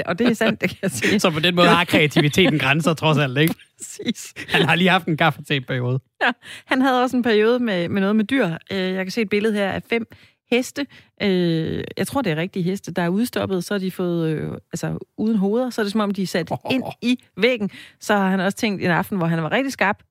[0.09, 1.21] og det er sandt, det kan jeg sige.
[1.21, 3.55] Så på den måde har kreativiteten grænser trods alt, ikke?
[3.79, 4.35] Præcis.
[4.49, 6.01] Han har lige haft en gaffatape-periode.
[6.25, 6.31] Ja,
[6.67, 8.47] han havde også en periode med, med noget med dyr.
[8.73, 10.07] Øh, Jeg kan se et billede her af fem
[10.51, 10.87] heste.
[11.23, 13.65] Øh, Jeg tror, det er rigtige heste, der er udstoppet.
[13.65, 16.27] Så har de fået, øh, altså uden hoveder, så er det som om, de er
[16.27, 17.71] sat ind i væggen.
[18.01, 20.03] Så har han også tænkt en aften, hvor han var rigtig skarp.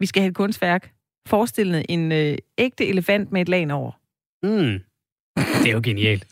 [0.00, 0.90] Vi skal have et kunstværk.
[1.28, 3.90] Forestillende en øh, ægte elefant med et lag over.
[4.42, 4.78] Mm.
[5.36, 6.26] Det er jo genialt.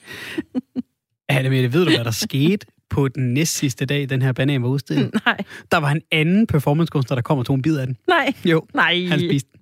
[1.28, 4.62] Anne Mette, ved du, hvad der skete på den næst sidste dag, den her banan
[4.62, 5.10] var udstillet?
[5.26, 5.36] Nej,
[5.70, 7.96] Der var en anden performancekunstner, der kom og tog en bid af den.
[8.08, 9.06] nej, Jo, nej.
[9.08, 9.60] han spiste den.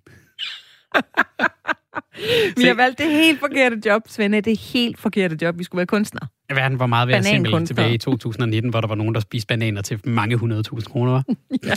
[2.56, 4.40] Vi har valgt det helt forkerte job, Svende.
[4.40, 5.58] Det helt forkerte job.
[5.58, 6.26] Vi skulle være kunstnere.
[6.54, 9.82] Verden var meget værd simpelthen tilbage i 2019, hvor der var nogen, der spiste bananer
[9.82, 11.22] til mange hundrede tusind kroner.
[11.64, 11.74] Ja.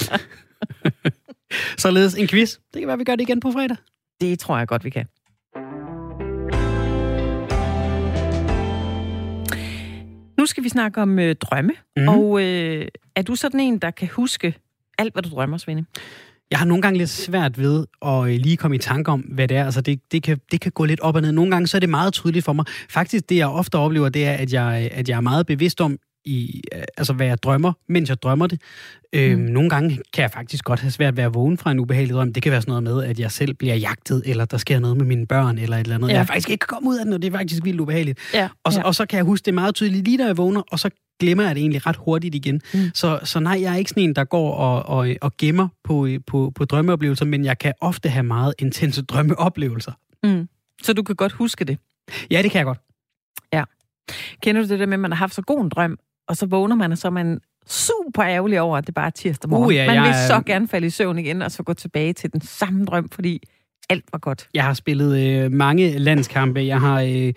[1.78, 2.58] Således en quiz.
[2.74, 3.78] Det kan være, vi gør det igen på fredag.
[4.22, 5.06] Det tror jeg godt, vi kan.
[10.38, 11.74] Nu skal vi snakke om øh, drømme.
[11.98, 12.08] Mm.
[12.08, 14.56] Og øh, er du sådan en, der kan huske
[14.98, 15.86] alt, hvad du drømmer, Svende?
[16.52, 19.48] Jeg har nogle gange lidt svært ved at øh, lige komme i tanke om, hvad
[19.48, 19.66] det er.
[19.66, 21.32] Altså, det, det, kan, det kan gå lidt op og ned.
[21.32, 22.66] Nogle gange så er det meget tydeligt for mig.
[22.90, 25.98] Faktisk, det jeg ofte oplever, det er, at jeg, at jeg er meget bevidst om,
[26.26, 26.62] i,
[26.98, 28.62] altså, hvad jeg drømmer, mens jeg drømmer det.
[29.14, 29.46] Øhm, Mm.
[29.46, 32.34] Nogle gange kan jeg faktisk godt have svært ved at vågne fra en ubehagelig drøm.
[32.34, 34.98] Det kan være sådan noget med, at jeg selv bliver jagtet, eller der sker noget
[34.98, 36.08] med mine børn, eller et eller andet.
[36.08, 36.14] Ja.
[36.14, 36.18] Ja.
[36.20, 38.20] Jeg faktisk ikke kan komme ud af den, og det er faktisk vildt ubehageligt.
[38.34, 38.50] Ja.
[38.64, 38.86] Og så, ja.
[38.86, 40.90] og så kan jeg huske det meget tydeligt lige da jeg vågner, og så
[41.20, 42.62] glemmer jeg det egentlig ret hurtigt igen.
[42.74, 42.80] Mm.
[42.94, 46.08] Så, så nej, jeg er ikke sådan en, der går og, og, og gemmer på,
[46.28, 49.92] på, på drømmeoplevelser, men jeg kan ofte have meget intense drømmeoplevelser.
[50.24, 50.48] Mm.
[50.84, 51.78] Så du kan godt huske det.
[52.32, 52.80] Ja, det kan jeg godt.
[54.42, 56.46] Kender du det der med, at man har haft så god en drøm, og så
[56.46, 59.66] vågner man, og så er man super ærgerlig over, at det bare er tirsdag morgen.
[59.66, 62.34] Uh, ja, man vil så gerne falde i søvn igen, og så gå tilbage til
[62.34, 63.44] den samme drøm, fordi
[63.90, 64.48] alt var godt.
[64.54, 66.60] Jeg har spillet øh, mange landskampe.
[66.60, 67.34] Jeg har øh,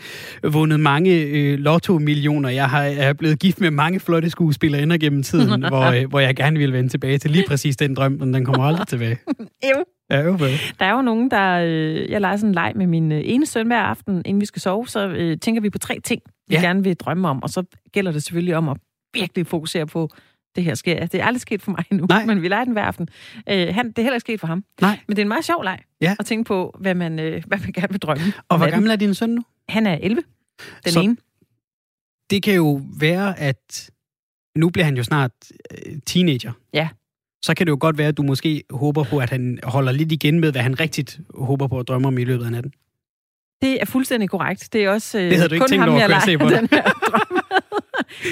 [0.53, 2.49] vundet mange øh, lotto-millioner.
[2.49, 6.37] Jeg har er blevet gift med mange flotte skuespillere gennem tiden, hvor, øh, hvor jeg
[6.37, 9.19] gerne vil vende tilbage til lige præcis den drøm, men den kommer aldrig tilbage.
[9.75, 9.83] Ew.
[10.11, 10.51] Ja, vel.
[10.81, 11.53] Der er jo nogen, der...
[11.65, 14.47] Øh, jeg leger sådan en leg med min øh, ene søn hver aften, inden vi
[14.47, 16.61] skal sove, så øh, tænker vi på tre ting, vi Ja.
[16.61, 18.77] gerne vil drømme om, og så gælder det selvfølgelig om at
[19.15, 20.11] virkelig fokusere på,
[20.57, 21.07] det her sker.
[21.07, 22.25] Det er aldrig sket for mig endnu, Nej.
[22.25, 23.09] men vi leger den hver aften.
[23.51, 24.65] Øh, han, det er heller ikke sket for ham.
[24.81, 24.99] Nej.
[25.09, 26.17] Men det er en meget sjov leg Ja.
[26.19, 28.25] at tænke på, hvad man, øh, hvad man gerne vil drømme.
[28.49, 29.43] Og hvor gammel er din søn nu?
[29.69, 30.23] Han er 11,
[30.85, 31.17] den Så- ene.
[32.31, 33.91] Det kan jo være, at
[34.57, 35.31] nu bliver han jo snart
[35.71, 36.53] øh, teenager.
[36.75, 36.89] Ja.
[37.43, 40.13] Så kan det jo godt være, at du måske håber på, at han holder lidt
[40.13, 42.73] igen med, hvad han rigtigt håber på at drømme om i løbet af natten.
[43.63, 44.69] Det er fuldstændig korrekt.
[44.73, 46.39] Det er også øh, Det havde du ikke kun tænkt ham, over, jeg se leger
[46.39, 47.41] på den her drøm.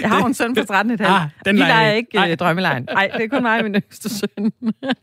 [0.03, 0.73] Jeg har jo en søn på 13,5.
[0.73, 2.89] Ah, den leger leger ikke øh, drømmelejen.
[2.93, 4.53] Nej, det er kun mig og min yngste søn.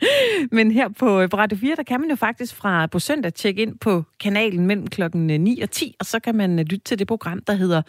[0.57, 3.61] Men her på, på Radio 4, der kan man jo faktisk fra på søndag tjekke
[3.61, 6.99] ind på kanalen mellem klokken 9 og 10, og så kan man øh, lytte til
[6.99, 7.81] det program, der hedder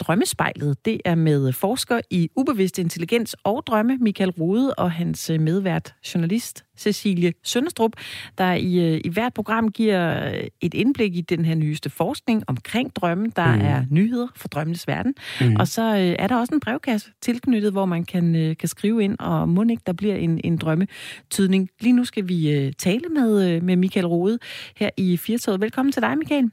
[0.00, 0.84] Drømmespejlet.
[0.84, 5.94] Det er med forsker i ubevidst intelligens og drømme, Michael Rode, og hans øh, medvært,
[6.14, 7.92] journalist Cecilie Sønderstrup,
[8.38, 12.42] der i, øh, i hvert program giver øh, et indblik i den her nyeste forskning
[12.46, 13.32] omkring drømme.
[13.36, 13.60] Der Mm.
[13.60, 15.56] er nyheder fra drømmenes verden, Mm.
[15.56, 15.82] og så
[16.18, 19.82] er der også en brevkasse tilknyttet, hvor man kan, kan skrive ind, og må ikke
[19.86, 21.68] der bliver en, en drømmetydning.
[21.80, 24.38] Lige nu skal vi tale med, med Michael Rode
[24.76, 25.60] her i Firtoget.
[25.60, 26.50] Velkommen til dig, Michael.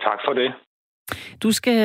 [0.00, 0.52] Tak for det.
[1.42, 1.80] Du skal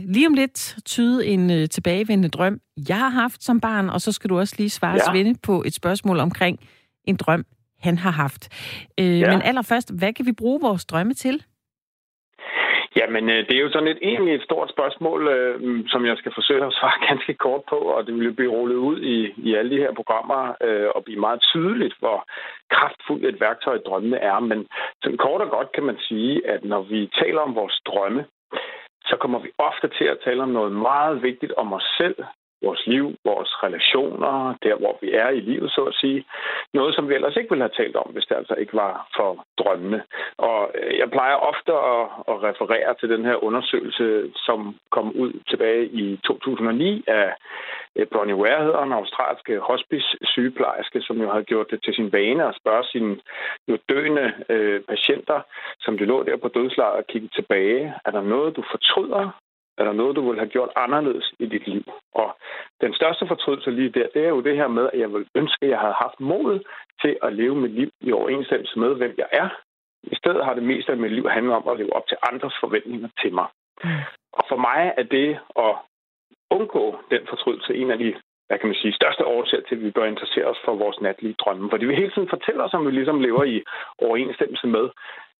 [0.00, 4.12] lige om lidt tyde en øh, tilbagevendende drøm, jeg har haft som barn, og så
[4.12, 4.96] skal du også lige svare Ja.
[5.06, 5.12] ja.
[5.12, 6.58] Svende på et spørgsmål omkring
[7.04, 7.44] en drøm,
[7.80, 8.42] han har haft.
[9.00, 9.30] Øh, Ja.
[9.30, 11.44] Men allerførst, hvad kan vi bruge vores drømme til?
[12.96, 16.32] Jamen, øh, det er jo sådan et egentlig et stort spørgsmål, øh, som jeg skal
[16.34, 19.54] forsøge at svare ganske kort på, og det vil jo blive rullet ud i, i
[19.54, 22.18] alle de her programmer øh, og blive meget tydeligt, hvor
[22.70, 24.38] kraftfuldt et værktøj drømmene er.
[24.40, 24.66] Men
[25.02, 28.24] sådan kort og godt kan man sige, at når vi taler om vores drømme,
[29.08, 32.16] så kommer vi ofte til at tale om noget meget vigtigt om os selv,
[32.62, 36.24] vores liv, vores relationer, der hvor vi er i livet, så at sige.
[36.74, 39.46] Noget, som vi ellers ikke ville have talt om, hvis det altså ikke var for
[39.58, 40.02] drømmene.
[40.38, 45.32] Og øh, jeg plejer ofte at, at referere til den her undersøgelse, som kom ud
[45.50, 47.32] tilbage i 2009 af
[47.96, 52.48] øh, Bonnie Ware, hedder en australsk hospice-sygeplejerske, som jo havde gjort det til sin vane
[52.48, 53.16] at spørge sine
[53.68, 55.40] jo døende øh, patienter,
[55.80, 57.94] som de lå der på dødslejet og kiggede tilbage.
[58.04, 59.30] Er der noget, du fortryder
[59.78, 61.84] er der noget, du ville have gjort anderledes i dit liv?
[62.14, 62.36] Og
[62.80, 65.64] den største fortrydelse lige der, det er jo det her med, at jeg vil ønske,
[65.64, 66.60] at jeg havde haft mod
[67.02, 69.48] til at leve mit liv i overensstemmelse med, hvem jeg er.
[70.02, 72.56] I stedet har det meste af mit liv handlet om at leve op til andres
[72.60, 73.46] forventninger til mig.
[73.84, 73.90] Mm.
[74.32, 75.74] Og for mig er det at
[76.50, 78.14] undgå den fortrydelse en af de
[78.48, 81.38] hvad kan man sige, største årsag til, at vi bør interessere os for vores natlige
[81.42, 81.70] drømme.
[81.70, 83.62] Fordi vi hele tiden fortæller os, om vi ligesom lever i
[83.98, 84.88] overensstemmelse med,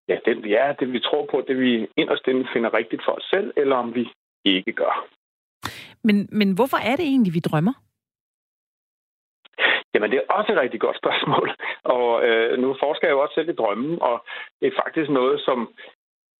[0.08, 3.12] ja, den vi er, det vi tror på, det vi inderst inde finder rigtigt for
[3.12, 4.04] os selv, eller om vi
[4.44, 5.06] ikke gør.
[6.04, 7.72] Men, men hvorfor er det egentlig, vi drømmer?
[9.94, 11.48] Jamen, det er også et rigtig godt spørgsmål.
[11.96, 14.24] Og øh, nu forsker jeg jo også selv i drømmen, og
[14.60, 15.58] det er faktisk noget, som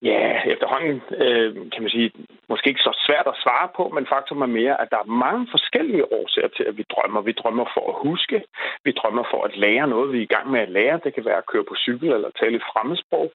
[0.02, 2.12] Ja, efterhånden øh, kan man sige,
[2.48, 5.46] måske ikke så svært at svare på, men faktum er mere, at der er mange
[5.50, 7.20] forskellige årsager til, at vi drømmer.
[7.20, 8.42] Vi drømmer for at huske,
[8.84, 11.00] vi drømmer for at lære noget, vi er i gang med at lære.
[11.04, 13.32] Det kan være at køre på cykel eller tale et fremmedsprog.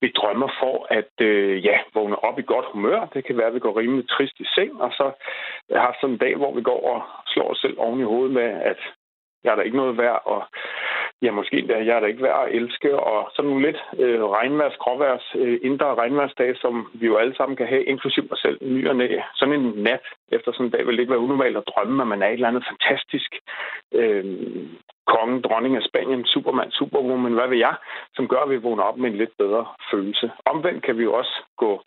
[0.00, 3.00] Vi drømmer for at øh, ja, vågne op i godt humør.
[3.14, 5.06] Det kan være, at vi går rimelig trist i seng, og så
[5.72, 8.48] har sådan en dag, hvor vi går og slår os selv oven i hovedet med,
[8.70, 8.80] at
[9.44, 10.42] jeg er der ikke noget værd, og
[11.22, 14.24] ja, måske da jeg er der ikke værd at elske, og sådan nogle lidt øh,
[14.24, 18.58] regnværs, gråværs, øh, indre regnværsdage, som vi jo alle sammen kan have, inklusiv mig selv,
[18.60, 19.08] ny og næ.
[19.34, 22.08] Sådan en nat efter sådan en dag vil det ikke være unormalt at drømme, at
[22.08, 23.30] man er et eller andet fantastisk
[23.94, 24.24] øh,
[25.06, 27.74] konge, dronning af Spanien, supermand, superwoman, hvad ved jeg,
[28.14, 30.30] som gør, at vi vågner op med en lidt bedre følelse.
[30.46, 31.82] Omvendt kan vi jo også gå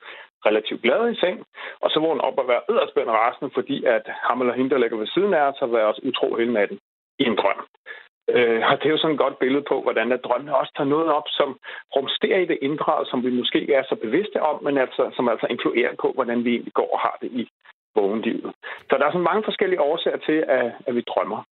[0.46, 1.46] relativt glade i seng,
[1.82, 4.98] og så vågne op og være yderspændt rasende, fordi at ham eller hende, der ligger
[4.98, 6.80] ved siden af os, har været os utro hele natten
[7.20, 7.66] i en drøm.
[8.30, 10.94] Øh, og det er jo sådan et godt billede på, hvordan at drømmene også tager
[10.96, 11.60] noget op, som
[11.96, 15.30] rumsterer i det indre, som vi måske ikke er så bevidste om, men altså, som
[15.30, 17.50] altså influerer på, hvordan vi egentlig går og har det i
[17.96, 18.54] vågenlivet.
[18.90, 21.44] Så der er sådan mange forskellige årsager til, at, at vi drømmer.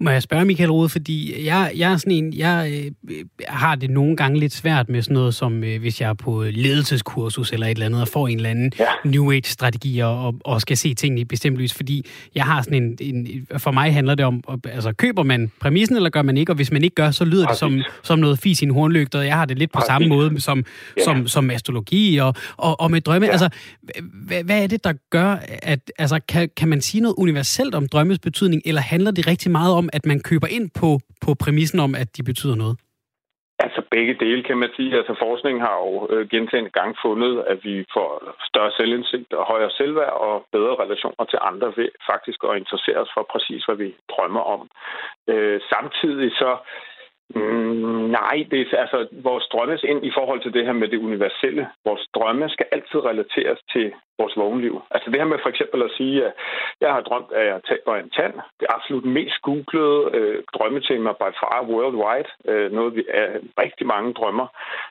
[0.00, 3.90] Må jeg spørge Michael Rode, fordi jeg, jeg er sådan en, jeg øh, har det
[3.90, 7.66] nogle gange lidt svært med sådan noget som, øh, hvis jeg er på ledelseskursus eller
[7.66, 8.86] et eller andet, og får en eller anden ja.
[9.04, 12.98] New Age-strategi og, og skal se tingene i bestemt lys, fordi jeg har sådan en,
[13.00, 16.56] en, for mig handler det om, altså køber man præmissen, eller gør man ikke, og
[16.56, 17.50] hvis man ikke gør, så lyder Præcis.
[17.50, 19.86] det som, som noget fis i en hornlygte, og jeg har det lidt på Præcis.
[19.86, 20.64] samme måde som,
[20.96, 21.04] ja.
[21.04, 23.26] som, som astrologi og, og, og med drømme.
[23.26, 23.32] Ja.
[23.32, 23.48] Altså,
[24.12, 27.88] hvad, hvad er det, der gør, at, altså, kan, kan man sige noget universelt om
[27.88, 31.80] drømmes betydning, eller handler det rigtig meget om, at man køber ind på, på præmissen
[31.80, 32.76] om, at de betyder noget?
[33.58, 34.96] Altså begge dele, kan man sige.
[34.96, 38.08] Altså forskningen har jo øh, gentagende gang fundet, at vi får
[38.50, 43.10] større selvindsigt og højere selvværd og bedre relationer til andre ved faktisk at interessere os
[43.14, 44.62] for præcis, hvad vi drømmer om.
[45.32, 46.50] Øh, samtidig så
[47.34, 50.98] Mm, nej, det er altså vores drømme ind i forhold til det her med det
[50.98, 51.68] universelle.
[51.84, 54.74] Vores drømme skal altid relateres til vores vågenliv.
[54.90, 56.32] Altså det her med for eksempel at sige, at
[56.80, 58.34] jeg har drømt, at jeg taber en tand.
[58.58, 62.30] Det er absolut mest googlede øh, drømmetema by far worldwide.
[62.50, 63.26] Øh, noget, vi er
[63.62, 64.46] rigtig mange drømmer.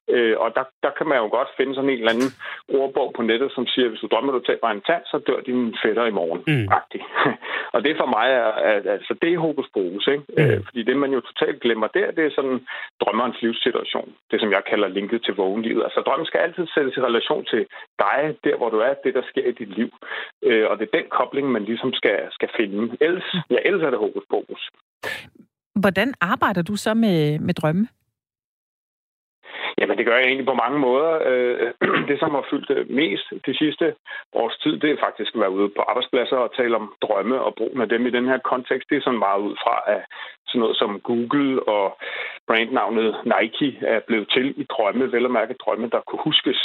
[0.09, 2.31] Øh, og der, der kan man jo godt finde sådan en eller anden
[2.79, 5.17] ordbog på nettet, som siger, at hvis du drømmer, at du taber en tand, så
[5.27, 6.41] dør din fætter i morgen.
[6.47, 6.67] Mm.
[7.75, 10.23] og det for mig er, at, altså det er hokus pokus, ikke?
[10.37, 10.43] Mm.
[10.43, 12.59] Øh, fordi det, man jo totalt glemmer der, det er sådan
[13.01, 14.09] drømmerens livssituation.
[14.31, 15.83] Det, som jeg kalder linket til vågenlivet.
[15.83, 17.65] Altså drømmen skal altid sættes i relation til
[17.99, 19.89] dig, der hvor du er, det der sker i dit liv.
[20.47, 22.97] Øh, og det er den kobling, man ligesom skal, skal finde.
[23.01, 24.63] Ellers, ja, ellers er det hokus pokus.
[25.83, 27.87] Hvordan arbejder du så med, med drømme?
[29.77, 31.11] Jamen, det gør jeg egentlig på mange måder.
[31.29, 31.71] Øh,
[32.09, 33.95] det, som har fyldt øh, mest de sidste
[34.33, 37.55] års tid, det er faktisk at være ude på arbejdspladser og tale om drømme og
[37.55, 38.89] brugen af dem i den her kontekst.
[38.89, 40.01] Det er sådan meget ud fra, at
[40.47, 41.97] sådan noget som Google og
[42.47, 46.59] brandnavnet Nike er blevet til i drømme, vel at mærke drømme, der kunne huskes.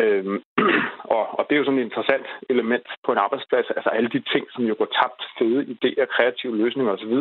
[0.00, 0.42] Øhm,
[1.16, 4.22] og, og det er jo sådan et interessant element på en arbejdsplads, altså alle de
[4.32, 7.14] ting, som jo går tabt, fede idéer, kreative løsninger osv.,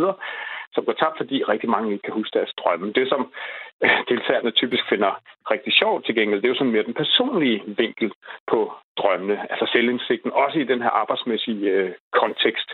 [0.74, 2.92] som går tabt, fordi rigtig mange ikke kan huske deres drømme.
[2.94, 3.22] Det, som
[3.84, 5.12] øh, deltagerne typisk finder
[5.52, 8.12] rigtig sjovt til gengæld, det er jo sådan mere den personlige vinkel
[8.48, 12.70] på drømmene, altså selvindsigten, også i den her arbejdsmæssige øh, kontekst.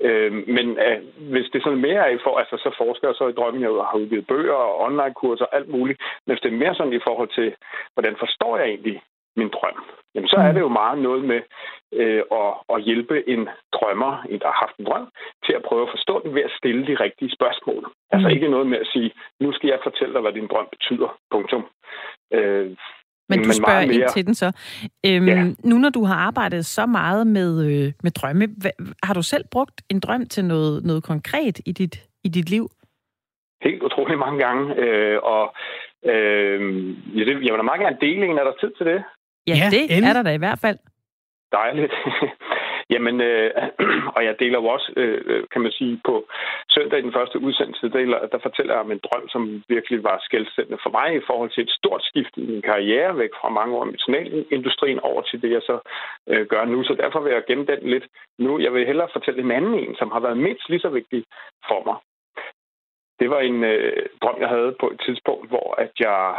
[0.00, 0.98] Øh, men øh,
[1.32, 3.70] hvis det sådan mere er i for, altså så forsker jeg så i drømmen, jeg
[3.90, 7.04] har udgivet bøger og online-kurser og alt muligt, men hvis det er mere sådan i
[7.06, 7.54] forhold til,
[7.94, 9.02] hvordan forstår jeg egentlig
[9.36, 9.78] min drøm,
[10.14, 11.40] jamen så er det jo meget noget med
[12.00, 15.08] øh, at, at hjælpe en drømmer, en der har haft en drøm,
[15.46, 17.82] til at prøve at forstå den ved at stille de rigtige spørgsmål.
[17.84, 18.14] Altså mm.
[18.14, 21.08] Altså ikke noget med at sige, nu skal jeg fortælle dig, hvad din drøm betyder.
[21.30, 21.64] Punktum.
[22.36, 22.66] Øh,
[23.28, 24.48] men du men spørger ind til den så.
[25.06, 25.44] Øhm, ja.
[25.70, 29.44] Nu når du har arbejdet så meget med, øh, med drømme, hvad, har du selv
[29.52, 31.94] brugt en drøm til noget, noget konkret i dit,
[32.24, 32.68] i dit liv?
[33.62, 34.76] Helt utrolig mange gange.
[34.76, 35.54] Øh, og
[36.04, 36.60] øh,
[37.18, 38.38] jeg, jeg vil da meget gerne dele en.
[38.38, 39.04] Er der tid til det?
[39.46, 40.08] Ja, ja det endelig.
[40.08, 40.78] er der da i hvert fald.
[41.52, 41.94] Dejligt.
[42.92, 43.50] Jamen, øh,
[44.16, 46.14] og jeg deler jo også, øh, kan man sige, på
[46.70, 50.18] søndag i den første udsendelse, der, der fortæller jeg om en drøm, som virkelig var
[50.22, 53.76] skældsættende for mig i forhold til et stort skift i min karriere væk fra mange
[53.76, 55.76] år i medicinalindustrien over til det, jeg så
[56.28, 56.84] øh, gør nu.
[56.84, 58.06] Så derfor vil jeg gemme den lidt
[58.38, 58.58] nu.
[58.58, 61.24] Jeg vil hellere fortælle en anden en, som har været mindst lige så vigtig
[61.68, 61.96] for mig.
[63.20, 66.34] Det var en øh, drøm, jeg havde på et tidspunkt, hvor at jeg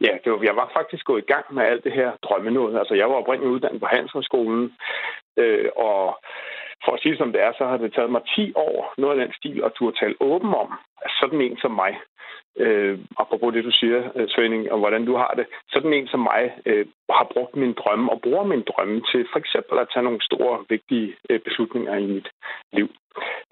[0.00, 2.78] Ja, det var, jeg var faktisk gået i gang med alt det her drømmenåde.
[2.78, 4.72] Altså, jeg var oprindeligt uddannet på Handelshøjskolen,
[5.36, 6.18] øh, og
[6.84, 9.26] for at sige som det er, så har det taget mig 10 år, noget af
[9.26, 10.72] den stil, at turde tale åben om,
[11.20, 11.92] sådan en som mig,
[12.58, 16.20] øh, apropos det du siger, øh, Svending, og hvordan du har det, sådan en som
[16.20, 20.04] mig øh, har brugt min drømme og bruger min drømme til for eksempel at tage
[20.04, 22.28] nogle store, vigtige øh, beslutninger i mit
[22.72, 22.88] liv.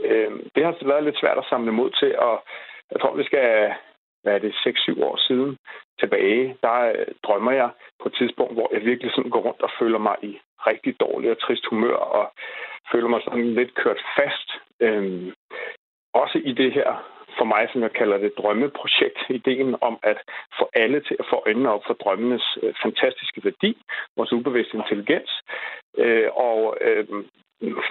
[0.01, 2.45] Øh, det har været lidt svært at samle mod til, og
[2.91, 3.75] jeg tror, vi skal
[4.23, 5.57] hvad er det, 6-7 år siden
[6.01, 7.71] tilbage, der øh, drømmer jeg
[8.03, 10.33] på et tidspunkt, hvor jeg virkelig sådan går rundt og føler mig i
[10.67, 12.33] rigtig dårlig og trist humør, og
[12.93, 14.49] føler mig sådan lidt kørt fast.
[14.81, 15.33] Øhm,
[16.15, 16.91] også i det her,
[17.39, 20.19] for mig, som jeg kalder det, drømmeprojekt, ideen om at
[20.59, 23.77] få alle til at få øjnene op for drømmenes øh, fantastiske værdi,
[24.17, 25.33] vores ubevidste intelligens,
[25.99, 27.07] øh, og øh,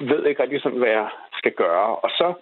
[0.10, 1.96] ved ikke rigtig sådan, hvad jeg skal gøre.
[1.96, 2.34] Og så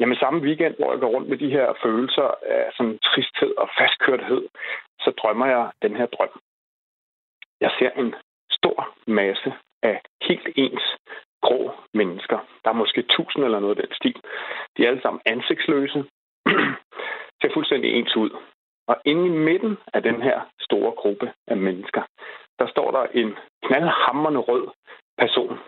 [0.00, 3.68] Jamen samme weekend, hvor jeg går rundt med de her følelser af sådan tristhed og
[3.78, 4.48] fastkørthed,
[5.00, 6.40] så drømmer jeg den her drøm.
[7.60, 8.14] Jeg ser en
[8.50, 10.96] stor masse af helt ens
[11.42, 12.38] grå mennesker.
[12.64, 14.20] Der er måske tusind eller noget af den stil.
[14.76, 16.04] De er alle sammen ansigtsløse.
[17.40, 18.30] ser fuldstændig ens ud.
[18.88, 22.02] Og inde i midten af den her store gruppe af mennesker,
[22.58, 24.66] der står der en knaldhammerende rød
[25.18, 25.58] person.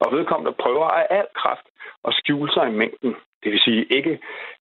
[0.00, 1.66] Og vedkommende prøver af al kraft
[2.04, 3.16] at skjule sig i mængden.
[3.42, 4.18] Det vil sige ikke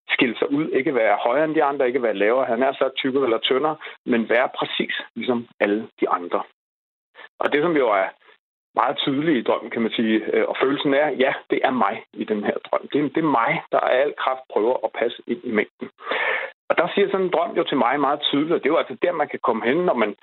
[0.09, 2.45] skille sig ud, ikke være højere end de andre, ikke være lavere.
[2.45, 6.43] Han er så tykkere eller tyndere, men være præcis ligesom alle de andre.
[7.39, 8.07] Og det, som jo er
[8.75, 12.03] meget tydeligt i drømmen, kan man sige, øh, og følelsen er, ja, det er mig
[12.13, 12.87] i den her drøm.
[12.93, 15.89] Det er, det er mig, der af al kraft prøver at passe ind i mængden.
[16.69, 18.97] Og der siger sådan en drøm jo til mig meget tydeligt, det er jo altså
[19.01, 20.15] der, man kan komme hen, når man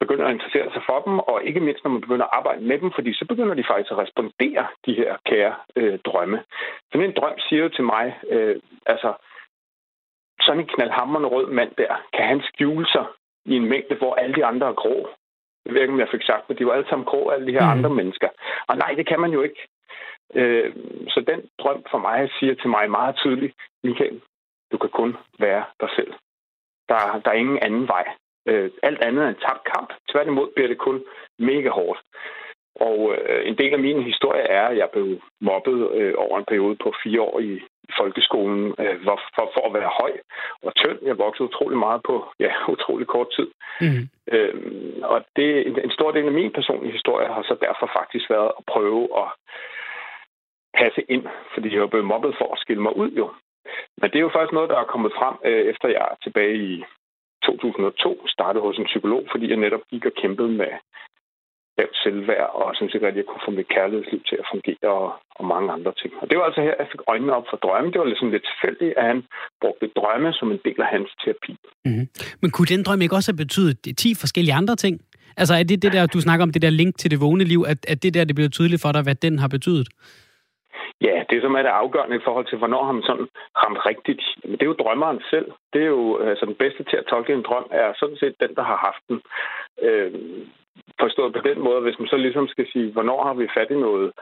[0.00, 2.78] begynder at interessere sig for dem, og ikke mindst, når man begynder at arbejde med
[2.78, 6.38] dem, fordi så begynder de faktisk at respondere, de her kære øh, drømme.
[6.92, 8.56] Sådan en drøm siger jo til mig, øh,
[8.86, 9.12] altså,
[10.40, 13.06] sådan en knaldhammerende rød mand der, kan han skjule sig
[13.44, 15.08] i en mængde, hvor alle de andre er grå.
[15.64, 17.52] Jeg ved ikke, om jeg fik sagt, men de var alle sammen grå, alle de
[17.52, 17.78] her mm.
[17.78, 18.28] andre mennesker.
[18.68, 19.60] Og nej, det kan man jo ikke.
[20.34, 20.74] Øh,
[21.08, 24.20] så den drøm for mig siger til mig meget tydeligt, Michael,
[24.72, 26.12] du kan kun være dig selv.
[26.88, 28.06] Der, der er ingen anden vej.
[28.48, 29.90] Øh, alt andet er en tabt kamp.
[30.10, 31.04] Tværtimod bliver det kun
[31.38, 32.00] mega hårdt.
[32.74, 36.44] Og øh, en del af min historie er, at jeg blev mobbet øh, over en
[36.48, 37.60] periode på fire år i,
[37.96, 40.12] folkeskolen øh, for, for, for at være høj
[40.62, 40.98] og tynd.
[41.02, 43.48] Jeg voksede utrolig meget på ja, utrolig kort tid.
[43.80, 44.02] Mm.
[44.32, 44.54] Øh,
[45.02, 48.52] og det, en, en stor del af min personlige historie har så derfor faktisk været
[48.58, 49.28] at prøve at
[50.74, 53.30] passe ind, fordi jeg er blevet mobbet for at skille mig ud jo.
[54.00, 56.56] Men det er jo faktisk noget, der er kommet frem, øh, efter jeg er tilbage
[56.56, 56.84] i
[57.48, 60.72] 2002 startede hos en psykolog, fordi jeg netop gik og kæmpede med
[61.78, 65.08] lavt selvværd, og synes set, at jeg kunne få mit kærlighedsliv til at fungere, og,
[65.38, 66.12] og mange andre ting.
[66.20, 67.90] Og det var altså her, jeg fik øjnene op for drømme.
[67.92, 69.18] Det var ligesom lidt tilfældigt, at han
[69.62, 71.54] brugte drømme som en del af hans terapi.
[71.86, 72.06] Mm-hmm.
[72.42, 74.94] Men kunne den drøm ikke også have betydet 10 forskellige andre ting?
[75.40, 77.60] Altså er det det der, du snakker om, det der link til det vågne liv,
[77.72, 79.88] at, at det der, det bliver tydeligt for dig, hvad den har betydet?
[81.00, 83.28] Ja, det som er det afgørende i forhold til, hvornår har man sådan
[83.62, 84.22] ramt rigtigt.
[84.44, 85.52] Men det er jo drømmeren selv.
[85.72, 88.54] Det er jo altså den bedste til at tolke en drøm, er sådan set den,
[88.54, 89.20] der har haft den.
[89.82, 90.12] Øh,
[91.00, 93.74] forstået på den måde, hvis man så ligesom skal sige, hvornår har vi fat i
[93.74, 94.12] noget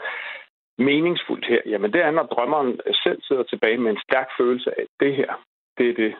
[0.78, 1.60] meningsfuldt her?
[1.66, 5.16] Jamen det er, når drømmeren selv sidder tilbage med en stærk følelse af, at det
[5.16, 5.32] her,
[5.78, 6.14] det er det,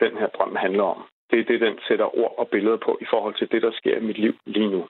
[0.00, 1.04] den her drøm handler om.
[1.30, 3.96] Det er det, den sætter ord og billeder på i forhold til det, der sker
[3.96, 4.86] i mit liv lige nu.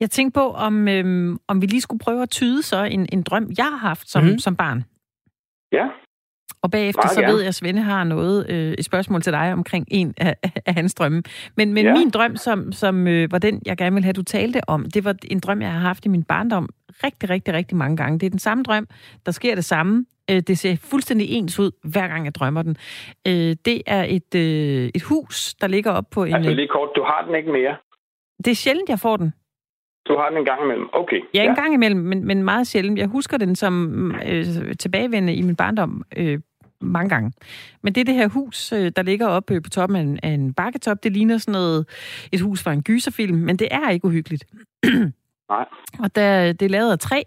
[0.00, 3.22] Jeg tænkte på, om, øhm, om vi lige skulle prøve at tyde så en, en
[3.22, 4.38] drøm, jeg har haft som, mm.
[4.38, 4.84] som barn.
[5.72, 5.88] Ja.
[6.62, 7.32] Og bagefter Meget så gerne.
[7.32, 10.74] ved jeg, at Svende har noget, øh, et spørgsmål til dig omkring en af, af
[10.74, 11.22] hans drømme.
[11.56, 11.92] Men, men ja.
[11.92, 15.04] min drøm, som, som øh, var den, jeg gerne vil have, du talte om, det
[15.04, 16.68] var en drøm, jeg har haft i min barndom
[17.04, 18.18] rigtig, rigtig, rigtig mange gange.
[18.18, 18.86] Det er den samme drøm.
[19.26, 20.06] Der sker det samme.
[20.30, 22.76] Øh, det ser fuldstændig ens ud, hver gang jeg drømmer den.
[23.26, 26.34] Øh, det er et, øh, et hus, der ligger op på en...
[26.34, 27.76] Altså lige kort, du har den ikke mere?
[28.44, 29.32] Det er sjældent, jeg får den.
[30.08, 30.88] Du har den en gang imellem?
[30.92, 31.20] Okay.
[31.34, 31.54] Ja, en ja.
[31.54, 32.98] gang imellem, men, men meget sjældent.
[32.98, 34.44] Jeg husker den som øh,
[34.78, 36.40] tilbagevendende i min barndom øh,
[36.80, 37.32] mange gange.
[37.82, 40.28] Men det er det her hus, øh, der ligger oppe på toppen af en, af
[40.28, 41.04] en bakketop.
[41.04, 41.86] Det ligner sådan noget,
[42.32, 44.44] et hus fra en gyserfilm, men det er ikke uhyggeligt.
[45.50, 45.64] Nej.
[45.98, 47.22] Og der, det er lavet af træ.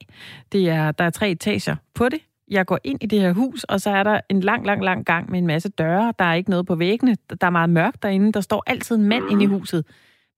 [0.52, 2.20] Det er, der er tre etager på det.
[2.48, 5.06] Jeg går ind i det her hus, og så er der en lang, lang, lang
[5.06, 6.14] gang med en masse døre.
[6.20, 7.16] Der er ikke noget på væggene.
[7.42, 8.32] Der er meget mørkt derinde.
[8.32, 9.30] Der står altid en mand mm.
[9.30, 9.86] inde i huset.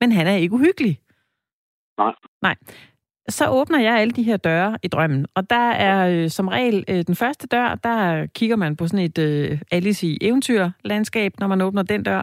[0.01, 0.99] Men han er ikke uhyggelig.
[1.97, 2.13] Nej.
[2.41, 2.55] Nej.
[3.29, 5.25] så åbner jeg alle de her døre i drømmen.
[5.35, 9.05] Og der er øh, som regel øh, den første dør, der kigger man på sådan
[9.05, 12.21] et øh, Alice i eventyrlandskab, når man åbner den dør.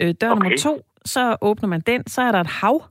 [0.00, 0.42] Øh, dør okay.
[0.42, 2.84] nummer to, så åbner man den, så er der et hav.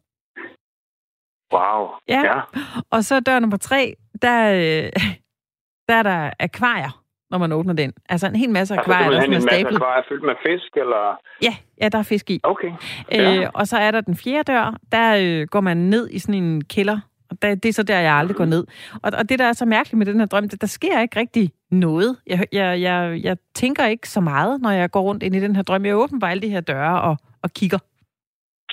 [1.53, 1.89] Wow.
[2.07, 2.21] Ja.
[2.23, 2.41] ja.
[2.89, 4.91] Og så dør nummer tre, der, øh,
[5.87, 7.02] der er der akvarier
[7.33, 7.93] når man åbner den.
[8.09, 11.19] Altså en hel masse akvarier, altså, der er en masse akvarier fyldt med fisk, eller?
[11.47, 12.39] Ja, ja, der er fisk i.
[12.43, 12.71] Okay.
[13.11, 13.41] Ja.
[13.41, 16.43] Øh, og så er der den fjerde dør, der øh, går man ned i sådan
[16.43, 18.63] en kælder, og der, det er så der, jeg aldrig går ned.
[19.03, 21.19] Og, og det, der er så mærkeligt med den her drøm, det, der sker ikke
[21.19, 22.17] rigtig noget.
[22.27, 25.55] Jeg, jeg, jeg, jeg tænker ikke så meget, når jeg går rundt ind i den
[25.55, 25.85] her drøm.
[25.85, 27.79] Jeg åbner bare alle de her døre og, og kigger.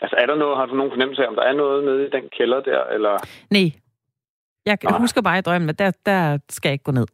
[0.03, 2.11] Altså, er der noget, har du nogen fornemmelse af, om der er noget nede i
[2.11, 3.15] den kælder der, eller?
[3.51, 3.73] Nej.
[4.67, 4.99] Jeg Nej.
[4.99, 7.07] husker bare i drømmen, at der, der skal jeg ikke gå ned.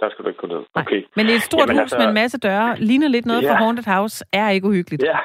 [0.00, 0.62] Der skal du ikke gå ned.
[0.74, 1.00] Okay.
[1.00, 1.16] Nej.
[1.16, 3.50] Men et stort Jamen, hus altså, med en masse døre, ligner lidt noget ja.
[3.50, 5.02] fra Haunted House, er ikke uhyggeligt.
[5.02, 5.18] Ja,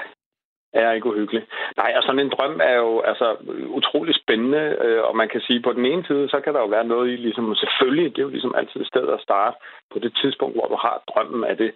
[0.73, 1.45] er ikke uhyggeligt.
[1.77, 3.27] Nej, og sådan en drøm er jo altså
[3.67, 6.65] utrolig spændende, øh, og man kan sige, på den ene side, så kan der jo
[6.65, 9.57] være noget i, ligesom selvfølgelig, det er jo ligesom altid et sted at starte
[9.93, 11.71] på det tidspunkt, hvor du har drømmen, er det,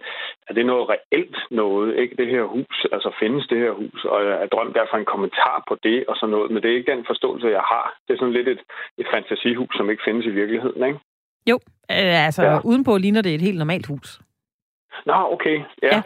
[0.48, 4.24] er det noget reelt noget, ikke det her hus, altså findes det her hus, og
[4.24, 7.04] er drøm derfor en kommentar på det og sådan noget, men det er ikke den
[7.06, 7.96] forståelse, jeg har.
[8.08, 8.62] Det er sådan lidt et,
[8.98, 10.98] et fantasihus, som ikke findes i virkeligheden, ikke?
[11.50, 11.56] Jo,
[11.90, 12.58] øh, altså ja.
[12.64, 14.20] udenpå ligner det et helt normalt hus.
[15.06, 15.58] Nå, okay.
[15.82, 15.88] Ja.
[15.92, 16.02] Ja.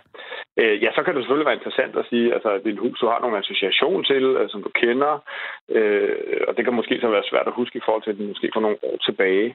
[0.61, 3.07] Øh, ja, så kan det selvfølgelig være interessant at sige, altså, at dit hus, du
[3.07, 5.13] har nogle association til, altså, som du kender,
[5.77, 8.29] øh, og det kan måske så være svært at huske i forhold til, at det
[8.29, 9.55] måske for nogle år tilbage.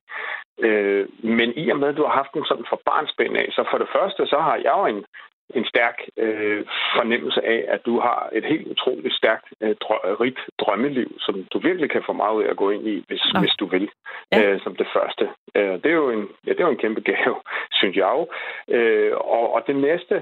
[0.60, 3.62] Øh, men i og med, at du har haft den sådan for barnsben af, så
[3.72, 5.06] for det første, så har jeg jo en,
[5.54, 10.40] en stærk øh, fornemmelse af, at du har et helt utroligt stærkt, øh, drø- rigt
[10.60, 13.56] drømmeliv, som du virkelig kan få meget ud af at gå ind i, hvis, hvis
[13.60, 13.90] du vil,
[14.32, 14.42] ja.
[14.42, 15.30] øh, som det første.
[15.56, 17.36] Øh, det, er jo en, ja, det er jo en kæmpe gave,
[17.80, 18.26] synes jeg.
[18.68, 20.16] Øh, og, og det næste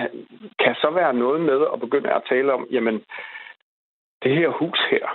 [0.62, 3.04] kan så være noget med at begynde at tale om, jamen,
[4.22, 5.06] det her hus her,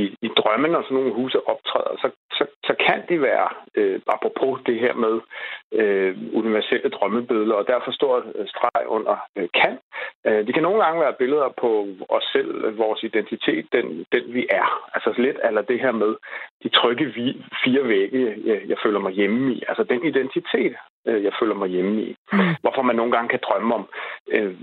[0.00, 2.08] i, i drømmen, når sådan nogle huse optræder, så,
[2.38, 5.14] så, så kan de være, øh, apropos det her med
[5.80, 9.78] øh, universelle drømmebilleder, og derfor står øh, streg under øh, kan.
[10.26, 11.70] Øh, det kan nogle gange være billeder på
[12.08, 14.68] os selv, vores identitet, den, den vi er.
[14.94, 16.12] Altså lidt eller det her med
[16.62, 19.62] de trygge vi, fire vægge, jeg, jeg føler mig hjemme i.
[19.68, 22.16] Altså den identitet, øh, jeg føler mig hjemme i.
[22.32, 22.54] Mm.
[22.60, 23.88] Hvorfor man nogle gange kan drømme om
[24.28, 24.54] øh,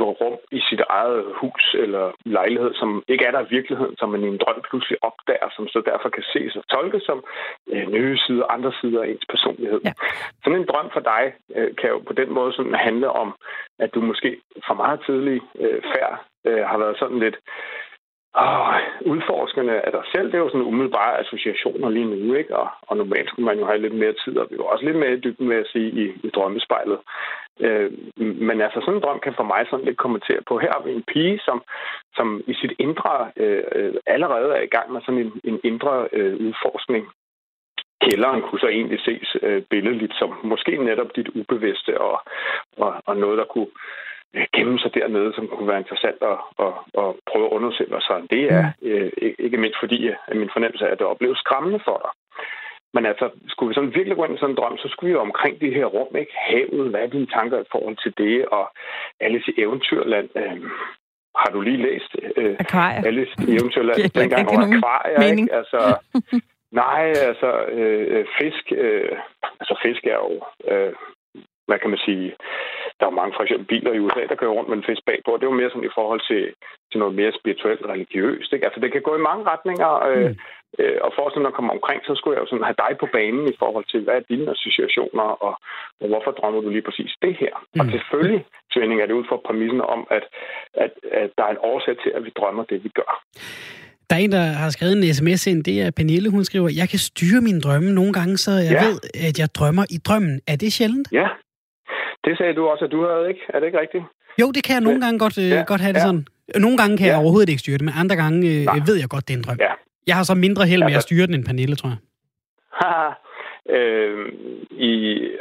[0.00, 4.24] rum i sit eget hus eller lejlighed, som ikke er der i virkeligheden, som man
[4.24, 7.24] i en drøm pludselig opdager, som så derfor kan ses og tolkes som
[7.72, 9.80] øh, nye sider, andre sider af ens personlighed.
[9.84, 9.92] Ja.
[10.44, 11.24] Sådan en drøm for dig
[11.56, 13.34] øh, kan jo på den måde sådan handle om,
[13.78, 16.14] at du måske for meget tidlig øh, færd
[16.46, 17.36] øh, har været sådan lidt
[18.34, 22.56] og udforskerne af dig selv, det er jo sådan umiddelbare associationer lige nu, ikke?
[22.56, 24.96] Og, og normalt skulle man jo have lidt mere tid, og vi var også lidt
[24.96, 26.98] mere i dybden med at sige i, i drømmespejlet.
[27.60, 30.58] Øh, men altså sådan en drøm kan for mig sådan lidt kommentere på.
[30.58, 31.62] Her har vi en pige, som,
[32.16, 36.08] som i sit indre øh, øh, allerede er i gang med sådan en, en indre
[36.12, 37.08] øh, udforskning.
[38.02, 42.20] Kælderen kunne så egentlig ses øh, billedligt som måske netop dit ubevidste og,
[42.76, 43.70] og, og noget, der kunne
[44.56, 48.42] gemme sig dernede, som kunne være interessant at, at, at prøve at undersøge, sådan det
[48.52, 48.64] er.
[48.82, 48.88] Mm.
[48.88, 52.12] Øh, ikke mindst fordi, at min fornemmelse er, at det opleves skræmmende for dig.
[52.94, 55.16] Men altså, skulle vi sådan virkelig gå ind i sådan en drøm, så skulle vi
[55.16, 56.32] jo omkring de her rum, ikke?
[56.48, 58.46] Havet, hvad er dine tanker i forhold til det?
[58.46, 58.64] Og
[59.20, 60.62] Alice i Eventyrland, øh,
[61.40, 62.56] har du lige læst øh,
[63.08, 63.96] Alice i Eventyrland?
[64.02, 65.54] Det dengang over akvarier, ikke?
[65.54, 65.80] Altså,
[66.82, 69.18] nej, altså, øh, fisk, øh,
[69.60, 70.34] altså fisk er jo,
[70.72, 70.92] øh,
[71.68, 72.26] hvad kan man sige,
[73.00, 75.30] der er mange for eksempel biler i USA, der kører rundt med en fisk bagpå.
[75.32, 76.42] Det er jo mere sådan i forhold til,
[76.90, 78.50] til noget mere spirituelt, religiøst.
[78.52, 78.66] Ikke?
[78.66, 80.36] Altså det kan gå i mange retninger, øh, mm.
[80.80, 83.06] øh, og for at når kommer omkring, så skulle jeg jo sådan have dig på
[83.16, 85.54] banen i forhold til, hvad er dine associationer, og,
[86.00, 87.54] og hvorfor drømmer du lige præcis det her?
[87.62, 87.80] Mm.
[87.80, 88.40] Og selvfølgelig,
[88.72, 90.24] Svending, er det ud fra præmissen om, at,
[90.84, 93.12] at, at der er en årsag til, at vi drømmer det, vi gør.
[94.10, 95.64] Der er en, der har skrevet en sms ind.
[95.64, 96.30] Det er Pernille.
[96.30, 98.86] Hun skriver, jeg kan styre mine drømme nogle gange, så jeg ja.
[98.86, 98.96] ved,
[99.28, 100.40] at jeg drømmer i drømmen.
[100.52, 101.08] Er det sjældent?
[101.12, 101.28] Ja,
[102.24, 103.40] det sagde du også, at du havde, ikke?
[103.48, 104.04] Er det ikke rigtigt?
[104.40, 105.64] Jo, det kan jeg nogle gange godt, øh, ja.
[105.72, 106.06] godt have det ja.
[106.08, 106.26] sådan.
[106.64, 107.12] Nogle gange kan ja.
[107.12, 109.44] jeg overhovedet ikke styre det, men andre gange øh, ved jeg godt, det er en
[109.46, 109.56] drøm.
[109.60, 109.72] Ja.
[110.06, 112.00] Jeg har så mindre held med at styre den end Pernille, tror jeg.
[113.76, 114.26] øh,
[114.70, 114.92] i,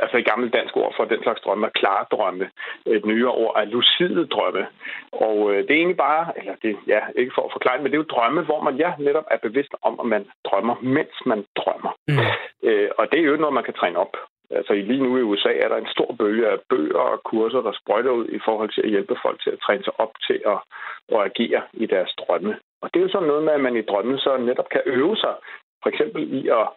[0.04, 2.46] altså i gammelt dansk ord for den slags drømme er klare drømme.
[2.86, 4.66] Et nyere ord er lucide drømme.
[5.12, 7.98] Og øh, det er egentlig bare, eller det, ja, ikke for at forklare men det
[7.98, 11.42] er jo drømme, hvor man ja, netop er bevidst om, at man drømmer, mens man
[11.60, 11.92] drømmer.
[12.08, 12.20] Mm.
[12.68, 14.14] Øh, og det er jo noget, man kan træne op.
[14.50, 17.72] Altså lige nu i USA er der en stor bølge af bøger og kurser, der
[17.72, 20.60] sprøjter ud i forhold til at hjælpe folk til at træne sig op til at,
[21.16, 22.60] at agere i deres drømme.
[22.82, 25.18] Og det er jo sådan noget med, at man i drømme så netop kan øve
[25.18, 25.36] sig,
[25.84, 26.68] for eksempel i at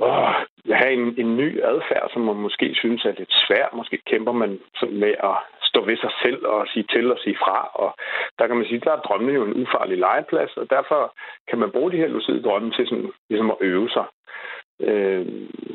[0.00, 0.34] åh,
[0.80, 3.66] have en, en ny adfærd, som man måske synes er lidt svær.
[3.72, 7.36] Måske kæmper man sådan med at stå ved sig selv og sige til og sige
[7.36, 7.94] fra og
[8.38, 11.14] der kan man sige, der er drømmene jo en ufarlig legeplads, og derfor
[11.48, 14.04] kan man bruge de her lucide drømme til sådan, ligesom at øve sig.
[14.80, 15.26] Øh,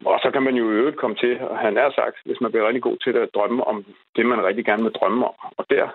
[0.06, 2.52] og så kan man jo i øvrigt komme til, og han er sagt, hvis man
[2.52, 3.86] bliver rigtig god til at drømme om
[4.16, 5.34] det, man rigtig gerne vil drømme om.
[5.58, 5.86] Og der,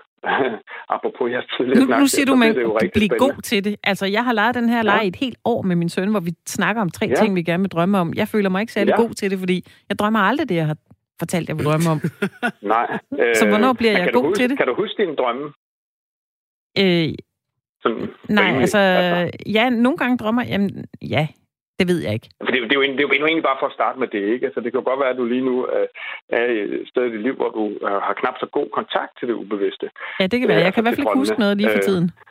[0.95, 3.77] apropos jeres tidligere nu, snak, nu siger du, man kan blive god til det.
[3.85, 5.09] Altså, jeg har leget den her leg ja.
[5.09, 7.15] et helt år med min søn, hvor vi snakker om tre ja.
[7.15, 8.13] ting, vi gerne vil drømme om.
[8.17, 9.03] Jeg føler mig ikke særlig ja.
[9.03, 10.77] god til det, fordi jeg drømmer aldrig det, jeg har
[11.19, 12.01] fortalt, jeg vil drømme om.
[12.75, 12.99] Nej.
[13.35, 14.59] så hvornår bliver jeg god huske, til det?
[14.59, 15.53] Kan du huske dine drømme?
[16.79, 17.09] Øh,
[17.83, 21.29] Sådan, Nej, altså, altså, ja, nogle gange drømmer, jamen, ja,
[21.79, 22.29] det ved jeg ikke.
[22.45, 24.25] For det, det, er jo, det er jo egentlig bare for at starte med det,
[24.35, 24.47] ikke?
[24.47, 25.89] Altså, det kan jo godt være, at du lige nu øh,
[26.39, 29.29] er et sted i dit liv, hvor du øh, har knap så god kontakt til
[29.29, 29.87] det ubevidste.
[30.21, 30.67] Ja, det kan være.
[30.67, 32.07] Jeg kan i hvert fald ikke huske noget lige for øh, tiden.
[32.15, 32.27] Øh,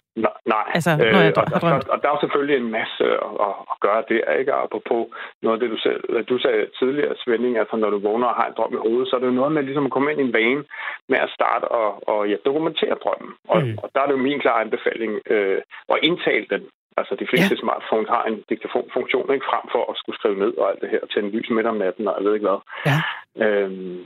[0.54, 3.04] nej, altså, når jeg øh, og, og, og der er jo selvfølgelig en masse
[3.48, 4.54] at, at gøre der, ikke?
[4.54, 5.04] Apropos
[5.44, 8.48] noget af det, du, selv, du sagde tidligere, Svending, altså når du vågner og har
[8.48, 10.28] en drøm i hovedet, så er det jo noget med ligesom at komme ind i
[10.28, 10.64] en vane
[11.12, 13.32] med at starte og, og ja, dokumentere drømmen.
[13.54, 13.78] Og, mm.
[13.84, 15.62] og der er det jo min klare anbefaling øh,
[15.94, 16.64] at indtale den
[17.00, 17.62] Altså, de fleste ja.
[17.64, 19.46] smartphones har en diktafonfunktion, ikke?
[19.52, 22.08] Frem for at skulle skrive ned og alt det her, tænde lys midt om natten,
[22.08, 22.62] og jeg ved ikke hvad.
[22.90, 23.00] Ja.
[23.44, 23.98] Øhm,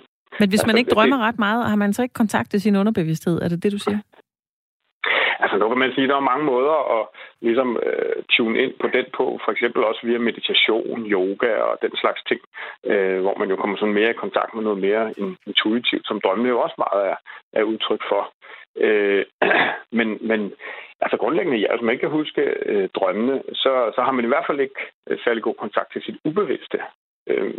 [0.41, 2.75] Men hvis man altså, ikke drømmer det, ret meget, har man så ikke kontaktet sin
[2.75, 3.35] underbevidsthed?
[3.41, 3.99] Er det det, du siger?
[5.43, 7.03] Altså, nu kan man sige, at der er mange måder at
[7.41, 9.25] ligesom øh, tune ind på den på.
[9.43, 12.41] For eksempel også via meditation, yoga og den slags ting,
[12.91, 15.03] øh, hvor man jo kommer sådan mere i kontakt med noget mere
[15.47, 17.17] intuitivt, som drømmene jo også meget er,
[17.59, 18.21] er udtryk for.
[18.75, 19.25] Øh,
[19.97, 20.53] men, men
[21.01, 24.27] altså grundlæggende, ja, hvis man ikke kan huske øh, drømmene, så, så har man i
[24.27, 26.79] hvert fald ikke øh, særlig god kontakt til sit ubevidste.
[27.27, 27.53] Øh,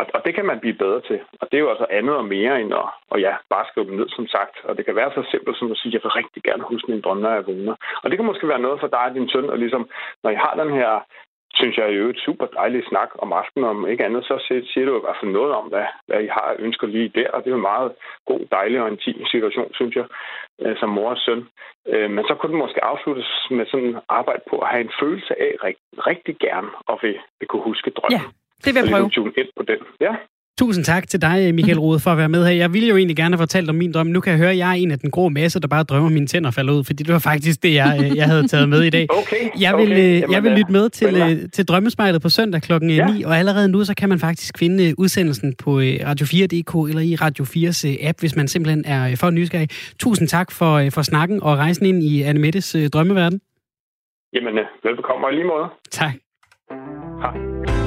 [0.00, 1.20] og, og det kan man blive bedre til.
[1.40, 3.96] Og det er jo altså andet og mere end at og ja, bare skrive dem
[4.00, 4.54] ned, som sagt.
[4.64, 6.90] Og det kan være så simpelt som at sige, at jeg vil rigtig gerne huske
[6.90, 7.74] min drømme, når jeg vågner.
[8.02, 9.88] Og det kan måske være noget for dig og din søn, og ligesom,
[10.22, 10.90] når I har den her
[11.60, 14.34] synes jeg jo et super dejligt snak om aftenen, om ikke andet, så
[14.72, 17.38] siger du i hvert fald noget om, hvad, hvad I har ønsker lige der, og
[17.40, 17.92] det er jo en meget
[18.30, 20.06] god, dejlig og intim situation, synes jeg,
[20.62, 21.42] øh, som mor og søn.
[21.92, 25.32] Øh, men så kunne det måske afsluttes med sådan arbejde på at have en følelse
[25.44, 28.20] af rigtig, rigtig gerne og vil, vil kunne huske drømmen.
[28.20, 28.22] Ja,
[28.64, 29.10] det vil jeg prøve.
[29.10, 29.80] Tune ind på den.
[30.00, 30.14] Ja.
[30.60, 32.52] Tusind tak til dig, Michael Rode, for at være med her.
[32.52, 34.06] Jeg ville jo egentlig gerne have fortalt om min drøm.
[34.06, 36.06] Nu kan jeg høre, at jeg er en af den grå masse, der bare drømmer,
[36.06, 38.68] at mine tænder falder ud, fordi det var faktisk det, jeg, øh, jeg havde taget
[38.68, 39.06] med i dag.
[39.20, 39.98] Okay, jeg vil, okay.
[39.98, 41.30] Øh, Jamen, jeg vil lytte med til, ja.
[41.30, 42.72] Øh, til Drømmespejlet på søndag kl.
[42.72, 43.06] Ja.
[43.06, 47.44] 9, og allerede nu, så kan man faktisk finde udsendelsen på Radio4.dk eller i Radio
[47.44, 49.68] 4's app, hvis man simpelthen er for nysgerrig.
[49.98, 53.40] Tusind tak for, for snakken og rejsen ind i Annemettes drømmeverden.
[54.32, 54.54] Jamen,
[54.84, 55.66] velbekomme og lige måde.
[55.90, 56.12] Tak.
[57.20, 57.79] Hej.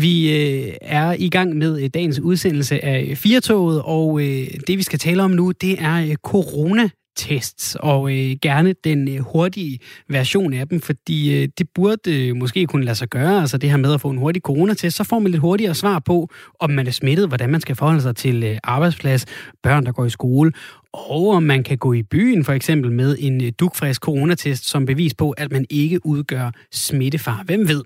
[0.00, 4.78] Vi øh, er i gang med øh, dagens udsendelse af øh, Firtoget, og øh, det
[4.78, 9.78] vi skal tale om nu, det er øh, coronatests, og øh, gerne den øh, hurtige
[10.08, 13.70] version af dem, fordi øh, det burde øh, måske kunne lade sig gøre, altså det
[13.70, 16.28] her med at få en hurtig coronatest, så får man lidt hurtigere svar på,
[16.60, 19.26] om man er smittet, hvordan man skal forholde sig til øh, arbejdsplads,
[19.62, 20.52] børn, der går i skole,
[20.96, 24.86] og om man kan gå i byen for eksempel med en øh, dukfrisk coronatest som
[24.86, 27.42] bevis på, at man ikke udgør smittefar.
[27.44, 27.82] Hvem ved?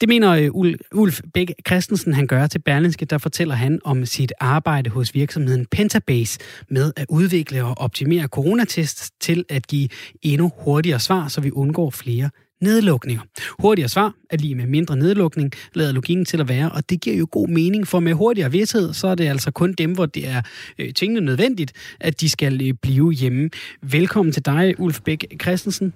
[0.00, 4.32] Det mener øh, Ulf Bæk Christensen, han gør til Berlinske, der fortæller han om sit
[4.40, 6.38] arbejde hos virksomheden Pentabase
[6.68, 9.88] med at udvikle og optimere coronatests til at give
[10.22, 12.30] endnu hurtigere svar, så vi undgår flere
[12.60, 13.22] nedlukninger.
[13.58, 17.16] Hurtigere svar er lige med mindre nedlukning, lader logikken til at være, og det giver
[17.16, 20.28] jo god mening, for med hurtigere vidsthed, så er det altså kun dem, hvor det
[20.28, 20.42] er
[20.78, 23.50] øh, tingene nødvendigt, at de skal øh, blive hjemme.
[23.82, 25.92] Velkommen til dig, Ulf Bæk Christensen.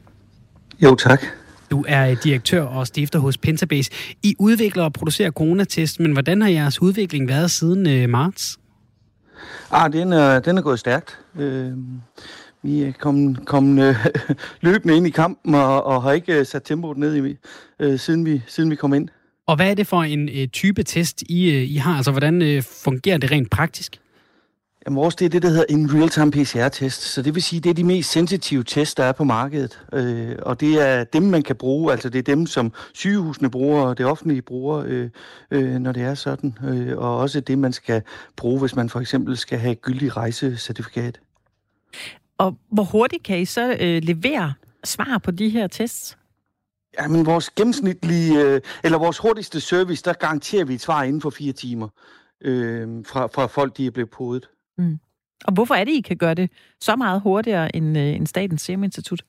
[0.82, 1.24] Jo, tak.
[1.70, 3.90] Du er direktør og stifter hos Pentabase.
[4.22, 8.58] I udvikler og producerer coronatest, men hvordan har jeres udvikling været siden øh, marts?
[9.70, 11.18] Ah, den er, den er gået stærkt.
[11.38, 11.72] Øh,
[12.62, 14.06] vi er kommet, kommet øh,
[14.60, 17.36] løbende ind i kampen og, og har ikke øh, sat tempoet ned, i,
[17.80, 19.08] øh, siden, vi, siden vi kom ind.
[19.46, 21.96] Og hvad er det for en øh, type test, I, øh, I har?
[21.96, 24.00] Altså, hvordan øh, fungerer det rent praktisk?
[24.86, 27.02] Jamen, vores det er det, der hedder en real-time PCR-test.
[27.02, 29.80] Så det vil sige, det er de mest sensitive tests, der er på markedet.
[29.92, 31.92] Øh, og det er dem, man kan bruge.
[31.92, 35.10] Altså, det er dem, som sygehusene bruger, og det offentlige bruger, øh,
[35.50, 36.58] øh, når det er sådan.
[36.64, 38.02] Øh, og også det, man skal
[38.36, 41.20] bruge, hvis man for eksempel skal have gyldig rejsecertifikat.
[42.40, 46.18] Og hvor hurtigt kan I så øh, levere svar på de her tests?
[46.98, 51.20] Ja, men vores gennemsnitlige, øh, eller vores hurtigste service, der garanterer vi et svar inden
[51.20, 51.88] for fire timer
[52.40, 54.48] øh, fra, fra folk, de er blevet podet.
[54.78, 54.98] Mm.
[55.44, 58.62] Og hvorfor er det, I kan gøre det så meget hurtigere end, øh, end Statens
[58.62, 59.22] Serum Institut?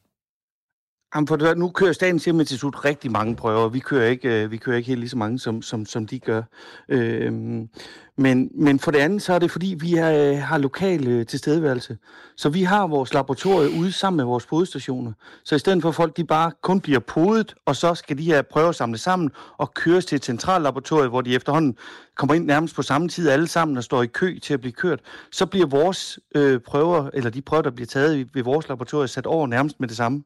[1.15, 3.69] Jamen for det, nu kører Statens Serum Institut rigtig mange prøver.
[3.69, 6.19] Vi kører ikke, øh, vi kører ikke helt lige så mange, som, som, som de
[6.19, 6.41] gør.
[6.89, 7.69] Øhm,
[8.17, 11.25] men, men for det andet, så er det fordi, vi er, øh, har lokal øh,
[11.25, 11.97] tilstedeværelse.
[12.37, 15.13] Så vi har vores laboratorie ude sammen med vores podestationer.
[15.43, 18.23] Så i stedet for at folk de bare kun bliver podet, og så skal de
[18.23, 21.77] her prøver samlet sammen og køres til et centralt laboratorie, hvor de efterhånden
[22.15, 24.73] kommer ind nærmest på samme tid alle sammen og står i kø til at blive
[24.73, 24.99] kørt,
[25.31, 29.25] så bliver vores øh, prøver, eller de prøver, der bliver taget ved vores laboratorium, sat
[29.25, 30.23] over nærmest med det samme.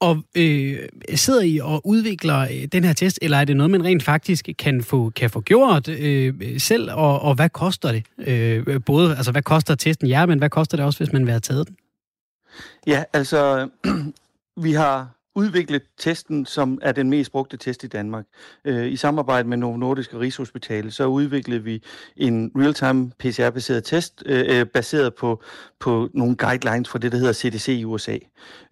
[0.00, 0.78] Og øh,
[1.14, 4.48] sidder I og udvikler øh, den her test, eller er det noget, man rent faktisk
[4.58, 8.04] kan få, kan få gjort øh, selv, og, og hvad koster det?
[8.18, 11.30] Øh, både, altså hvad koster testen jer, men hvad koster det også, hvis man vil
[11.30, 11.76] have taget den?
[12.86, 13.68] Ja, altså,
[14.64, 18.24] vi har udviklet testen, som er den mest brugte test i Danmark.
[18.64, 21.82] Øh, I samarbejde med Novo Nordisk og Rigshospitalet, så udviklede vi
[22.16, 25.42] en real-time PCR-baseret test, øh, øh, baseret på,
[25.80, 28.18] på nogle guidelines fra det, der hedder CDC i USA.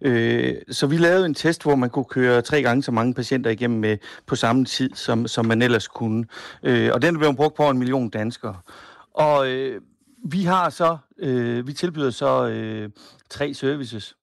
[0.01, 3.49] Øh, så vi lavede en test, hvor man kunne køre tre gange så mange patienter
[3.49, 6.25] igennem med på samme tid, som, som man ellers kunne.
[6.63, 8.55] Øh, og den blev brugt på en million danskere.
[9.13, 9.81] Og øh,
[10.25, 12.89] vi har så, øh, vi tilbyder så øh,
[13.29, 14.15] tre services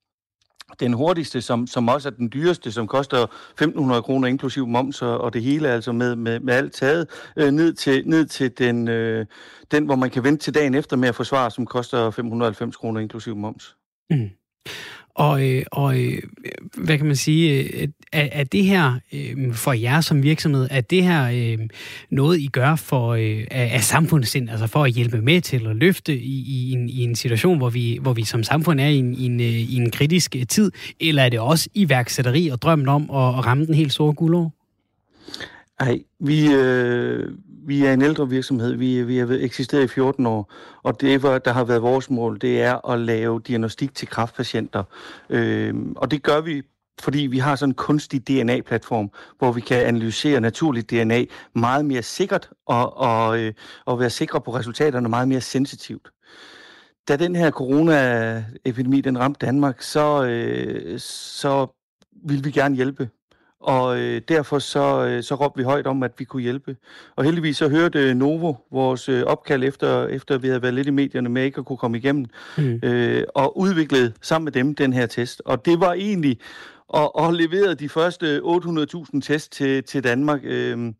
[0.80, 3.26] den hurtigste, som, som også er den dyreste, som koster
[3.62, 7.50] 1.500 kroner inklusiv moms og, og det hele, altså med, med, med alt taget, øh,
[7.50, 9.26] ned til, ned til den, øh,
[9.70, 13.00] den, hvor man kan vente til dagen efter med at forsvare, som koster 590 kroner
[13.00, 13.76] inklusiv moms.
[14.10, 14.30] Mm.
[15.16, 16.22] Og, øh, og øh,
[16.76, 18.94] hvad kan man sige, øh, er, er det her
[19.52, 21.56] for jer som virksomhed, er det her
[22.10, 23.14] noget, I gør for
[23.50, 27.16] af samfundssind, altså for at hjælpe med til at løfte i, i, en, i en
[27.16, 30.36] situation, hvor vi, hvor vi som samfund er i en, i, en, i en kritisk
[30.48, 34.12] tid, eller er det også iværksætteri og drømmen om at, at ramme den helt store
[34.12, 34.52] guldår?
[35.80, 37.28] Nej, vi, øh,
[37.66, 38.72] vi er en ældre virksomhed.
[38.72, 40.52] Vi, vi har eksisteret i 14 år,
[40.82, 44.82] og det, der har været vores mål, det er at lave diagnostik til kræftpatienter.
[45.30, 46.62] Øh, og det gør vi
[47.00, 52.02] fordi vi har sådan en kunstig DNA-platform, hvor vi kan analysere naturligt DNA meget mere
[52.02, 53.52] sikkert og, og, øh,
[53.84, 56.10] og være sikre på resultaterne meget mere sensitivt.
[57.08, 61.66] Da den her coronaepidemi den ramte Danmark, så, øh, så
[62.24, 63.08] ville vi gerne hjælpe
[63.66, 66.76] og øh, derfor så, øh, så råbte vi højt om, at vi kunne hjælpe.
[67.16, 70.90] Og heldigvis så hørte Novo vores øh, opkald efter, efter vi havde været lidt i
[70.90, 72.26] medierne med ikke at kunne komme igennem,
[72.58, 72.80] mm.
[72.82, 75.42] øh, og udviklede sammen med dem den her test.
[75.44, 76.38] Og det var egentlig
[76.94, 80.40] at, at levere de første 800.000 test til, til Danmark.
[80.44, 80.92] Øh,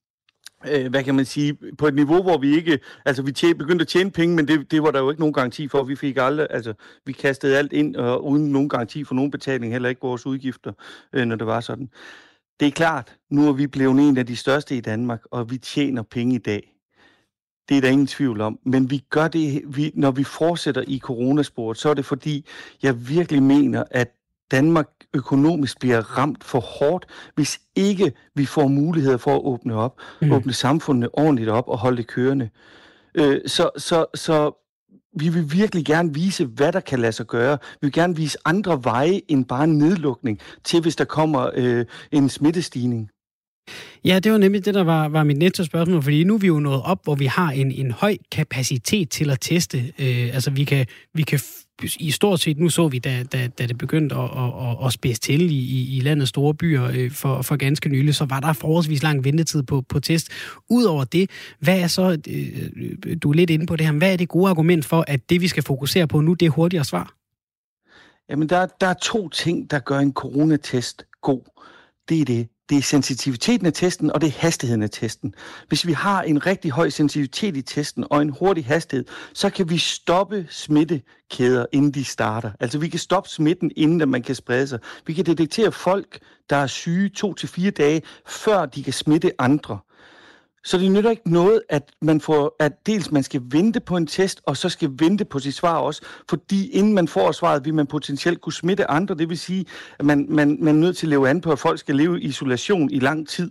[0.69, 3.83] øh, hvad kan man sige, på et niveau, hvor vi ikke, altså vi tjene, begyndte
[3.83, 5.85] at tjene penge, men det, det var der jo ikke nogen garanti for.
[5.85, 9.73] Vi fik aldrig, altså vi kastede alt ind, og uden nogen garanti for nogen betaling,
[9.73, 10.73] heller ikke vores udgifter,
[11.13, 11.91] øh, når det var sådan.
[12.61, 15.59] Det er klart, nu er vi blevet en af de største i Danmark, og vi
[15.59, 16.73] tjener penge i dag.
[17.69, 18.59] Det er der ingen tvivl om.
[18.65, 22.47] Men vi gør det, vi, når vi fortsætter i coronasporet, så er det fordi,
[22.83, 24.13] jeg virkelig mener, at
[24.51, 30.01] Danmark økonomisk bliver ramt for hårdt, hvis ikke vi får mulighed for at åbne op,
[30.23, 30.33] mm.
[30.33, 32.51] åbne samfundet ordentligt op og holde det kørende.
[33.15, 34.66] Øh, så, så, så
[35.21, 37.59] vi vil virkelig gerne vise, hvad der kan lade sig gøre.
[37.81, 42.29] Vi vil gerne vise andre veje end bare nedlukning til, hvis der kommer øh, en
[42.29, 43.11] smittestigning.
[44.05, 46.47] Ja, det var nemlig det, der var, var mit næste spørgsmål, fordi nu er vi
[46.47, 49.79] jo nået op, hvor vi har en, en høj kapacitet til at teste.
[49.79, 51.41] Øh, altså, vi kan, vi kan
[51.83, 55.21] i stort set, nu så vi, da, da, da det begyndte at, at, at spidse
[55.21, 59.03] til i, i landets store byer øh, for, for ganske nylig, så var der forholdsvis
[59.03, 60.29] lang ventetid på, på test.
[60.71, 64.17] Udover det, hvad er så, øh, du er lidt inde på det her, hvad er
[64.17, 67.15] det gode argument for, at det vi skal fokusere på nu, det er hurtigere svar?
[68.31, 71.43] Jamen, der, der er to ting, der gør en coronatest god.
[72.09, 75.35] Det er det, det er sensitiviteten af testen, og det er hastigheden af testen.
[75.69, 79.05] Hvis vi har en rigtig høj sensitivitet i testen og en hurtig hastighed,
[79.35, 82.51] så kan vi stoppe smittekæder, inden de starter.
[82.61, 84.79] Altså vi kan stoppe smitten, inden man kan sprede sig.
[85.07, 86.19] Vi kan detektere folk,
[86.51, 89.79] der er syge to til fire dage, før de kan smitte andre.
[90.67, 94.07] Så det nytter ikke noget, at man får, at dels man skal vente på en
[94.07, 97.75] test, og så skal vente på sit svar også, fordi inden man får svaret, vil
[97.75, 99.15] man potentielt kunne smitte andre.
[99.15, 99.67] Det vil sige,
[99.99, 102.21] at man, man, man er nødt til at leve an på, at folk skal leve
[102.21, 103.51] i isolation i lang tid.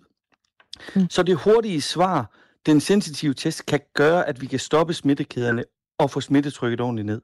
[0.95, 1.09] Mm.
[1.09, 2.35] Så det hurtige svar,
[2.65, 5.63] den sensitive test, kan gøre, at vi kan stoppe smittekæderne
[5.99, 7.21] og få smittetrykket ordentligt ned.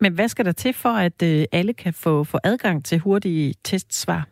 [0.00, 3.54] Men hvad skal der til for, at øh, alle kan få, få adgang til hurtige
[3.64, 4.31] testsvar?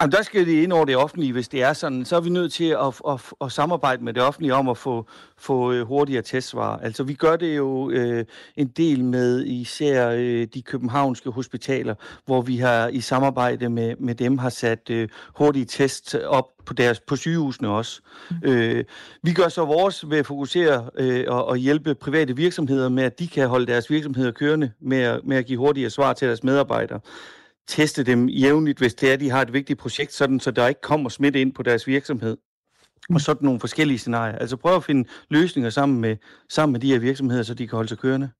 [0.00, 2.04] Jamen, der skal det ind over det offentlige, hvis det er sådan.
[2.04, 4.78] Så er vi nødt til at, at, at, at samarbejde med det offentlige om at
[4.78, 5.06] få,
[5.38, 6.76] få øh, hurtigere testsvar.
[6.76, 8.24] Altså, vi gør det jo øh,
[8.56, 11.94] en del med især øh, de københavnske hospitaler,
[12.26, 16.74] hvor vi har i samarbejde med, med dem har sat øh, hurtige tests op på,
[16.74, 18.00] deres, på sygehusene også.
[18.30, 18.36] Mm.
[18.42, 18.84] Øh,
[19.22, 23.18] vi gør så vores ved at fokusere øh, og, og hjælpe private virksomheder med, at
[23.18, 27.00] de kan holde deres virksomheder kørende med, med at give hurtigere svar til deres medarbejdere.
[27.68, 30.80] Teste dem jævnligt, hvis det er, de har et vigtigt projekt, sådan, så der ikke
[30.80, 32.36] kommer smitte ind på deres virksomhed.
[33.14, 34.38] Og sådan nogle forskellige scenarier.
[34.38, 36.16] Altså prøv at finde løsninger sammen med,
[36.48, 38.30] sammen med de her virksomheder, så de kan holde sig kørende.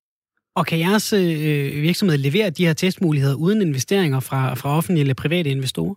[0.55, 5.15] Og kan jeres øh, virksomhed levere de her testmuligheder uden investeringer fra, fra offentlige eller
[5.15, 5.95] private investorer?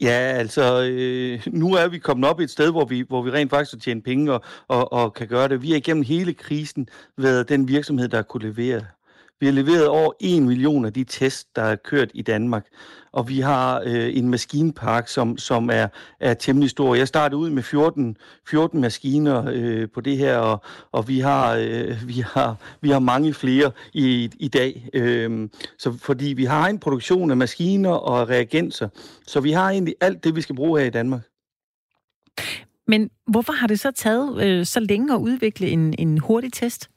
[0.00, 3.30] Ja, altså, øh, nu er vi kommet op i et sted, hvor vi, hvor vi
[3.30, 5.62] rent faktisk har tjent penge og, og, og kan gøre det.
[5.62, 6.88] Vi har igennem hele krisen
[7.18, 8.84] været den virksomhed, der kunne levere
[9.42, 12.66] vi har leveret over 1 million af de tests, der er kørt i Danmark,
[13.12, 15.88] og vi har øh, en maskinpark, som, som er,
[16.20, 16.94] er temmelig stor.
[16.94, 18.16] Jeg startede ud med 14,
[18.48, 20.62] 14 maskiner øh, på det her, og,
[20.92, 24.88] og vi, har, øh, vi, har, vi har mange flere i, i dag.
[24.94, 28.88] Øh, så fordi vi har en produktion af maskiner og reagenser,
[29.26, 31.22] så vi har egentlig alt det, vi skal bruge her i Danmark.
[32.86, 36.88] Men hvorfor har det så taget øh, så længe at udvikle en, en hurtig test?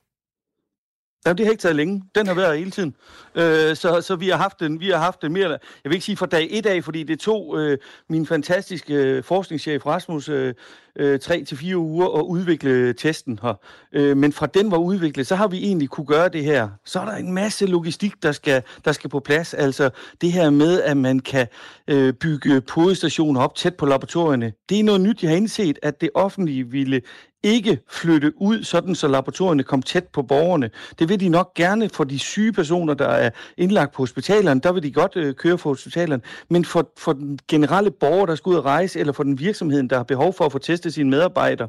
[1.25, 2.03] Jamen, det har ikke taget længe.
[2.15, 2.95] Den har været hele tiden.
[3.35, 6.05] Øh, så, så vi har haft den, vi har haft den mere, jeg vil ikke
[6.05, 7.77] sige fra dag et af, fordi det tog øh,
[8.09, 10.53] min fantastiske øh, forskningschef Rasmus øh,
[10.95, 13.53] øh, tre til fire uger at udvikle testen her.
[13.93, 16.69] Øh, men fra den var udviklet, så har vi egentlig kunne gøre det her.
[16.85, 19.53] Så er der en masse logistik, der skal, der skal på plads.
[19.53, 19.89] Altså
[20.21, 21.47] det her med, at man kan
[21.87, 24.53] øh, bygge podestationer op tæt på laboratorierne.
[24.69, 27.01] Det er noget nyt, jeg har indset, at det offentlige ville
[27.45, 30.69] ikke flytte ud, sådan så laboratorierne kom tæt på borgerne.
[30.99, 34.61] Det vil de nok gerne for de syge personer, der er indlagt på hospitalerne.
[34.61, 36.21] Der vil de godt øh, køre for hospitalerne.
[36.49, 39.83] Men for, for den generelle borger, der skal ud og rejse, eller for den virksomhed,
[39.89, 41.67] der har behov for at få testet sine medarbejdere,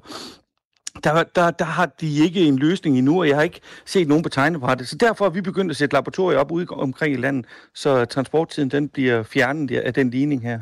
[1.04, 4.22] der, der, der har de ikke en løsning endnu, og jeg har ikke set nogen
[4.22, 4.88] på tegnebrættet.
[4.88, 8.70] Så derfor har vi begyndt at sætte laboratorier op ude omkring i landet, så transporttiden
[8.70, 10.60] den bliver fjernet af den ligning her.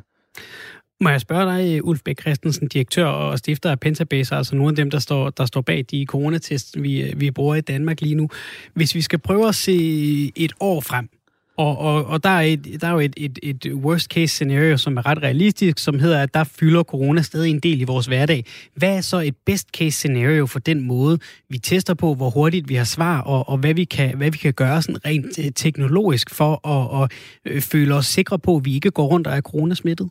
[1.00, 4.76] Må jeg spørge dig, Ulf Bæk Christensen, direktør og stifter af Pentabase, altså nogle af
[4.76, 8.28] dem, der står, der står bag de coronatests, vi, vi bruger i Danmark lige nu.
[8.74, 11.08] Hvis vi skal prøve at se et år frem,
[11.56, 14.76] og, og, og der, er et, der er jo et, et, et worst case scenario,
[14.76, 18.06] som er ret realistisk, som hedder, at der fylder corona stadig en del i vores
[18.06, 18.44] hverdag.
[18.74, 22.68] Hvad er så et best case scenario for den måde, vi tester på, hvor hurtigt
[22.68, 25.52] vi har svar, og, og hvad, vi kan, hvad vi kan gøre sådan rent øh,
[25.56, 27.12] teknologisk for at, at,
[27.44, 30.10] øh, føle os sikre på, at vi ikke går rundt og er coronasmittet?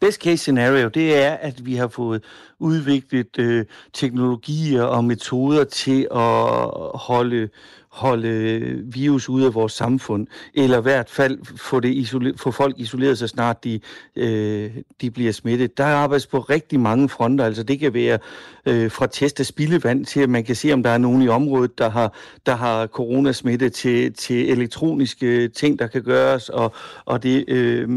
[0.00, 2.24] Best case scenario, det er, at vi har fået
[2.58, 7.48] udviklet øh, teknologier og metoder til at holde
[7.96, 12.74] holde virus ude af vores samfund, eller i hvert fald få, det isole- få folk
[12.78, 13.80] isoleret så snart de,
[14.16, 14.70] øh,
[15.00, 15.78] de bliver smittet.
[15.78, 18.18] Der arbejdes på rigtig mange fronter, altså det kan være
[18.66, 21.28] øh, fra test af spildevand til, at man kan se, om der er nogen i
[21.28, 22.14] området, der har,
[22.46, 26.74] der har coronasmitte, til, til elektroniske øh, ting, der kan gøres, og,
[27.04, 27.88] og det, øh,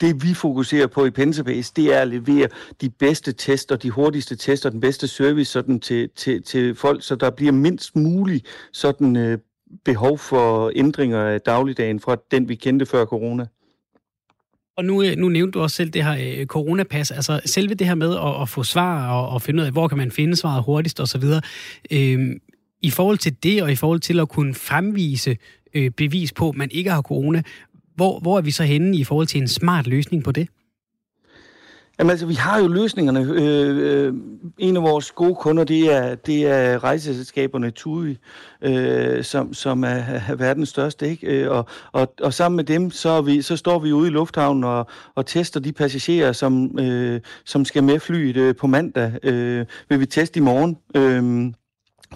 [0.00, 2.48] det vi fokuserer på i Pensabase, det er at levere
[2.80, 7.16] de bedste tester, de hurtigste tester, den bedste service sådan til, til, til folk, så
[7.16, 9.38] der bliver mindst muligt sådan øh,
[9.84, 13.46] behov for ændringer af dagligdagen fra den, vi kendte før corona.
[14.76, 17.86] Og nu, øh, nu nævnte du også selv det her øh, coronapas, altså selve det
[17.86, 20.36] her med at, at få svar og, og finde ud af, hvor kan man finde
[20.36, 21.24] svaret hurtigst osv.
[21.90, 22.36] Øh,
[22.82, 25.36] I forhold til det, og i forhold til at kunne fremvise
[25.74, 27.42] øh, bevis på, at man ikke har corona,
[27.94, 30.48] hvor, hvor er vi så henne i forhold til en smart løsning på det?
[31.98, 33.20] Jamen altså, vi har jo løsningerne.
[33.20, 34.14] Øh, øh,
[34.58, 38.18] en af vores gode kunder, det er, det er rejseselskaberne TUI,
[38.62, 39.88] øh, som, som er,
[40.28, 41.08] er verdens største.
[41.08, 41.26] Ikke?
[41.26, 44.12] Øh, og, og, og sammen med dem, så, er vi, så står vi ude i
[44.12, 49.12] lufthavnen og, og tester de passagerer, som, øh, som skal med flyet øh, på mandag.
[49.22, 50.78] Øh, vil vi teste i morgen.
[50.94, 51.52] Øh,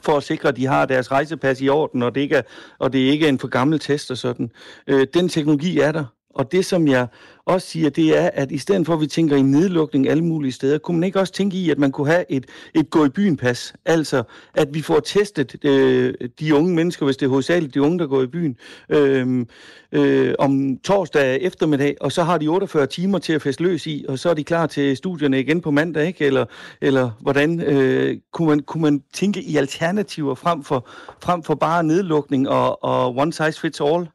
[0.03, 2.43] for at sikre, at de har deres rejsepas i orden, og det ikke er,
[2.79, 4.51] og det ikke er en for gammel test og sådan.
[4.87, 6.05] Øh, den teknologi er der,
[6.35, 7.07] og det, som jeg
[7.45, 10.53] også siger, det er, at i stedet for, at vi tænker i nedlukning alle mulige
[10.53, 13.09] steder, kunne man ikke også tænke i, at man kunne have et, et gå i
[13.09, 13.75] byen pas?
[13.85, 14.23] Altså,
[14.55, 18.07] at vi får testet øh, de unge mennesker, hvis det er hovedsageligt de unge, der
[18.07, 18.57] går i byen,
[18.89, 19.47] øh,
[19.93, 24.05] øh, om torsdag eftermiddag, og så har de 48 timer til at feste løs i,
[24.09, 26.25] og så er de klar til studierne igen på mandag, ikke?
[26.25, 26.45] Eller,
[26.81, 30.89] eller hvordan øh, kunne, man, kunne man tænke i alternativer frem for,
[31.23, 34.07] frem for bare nedlukning og, og one size fits all?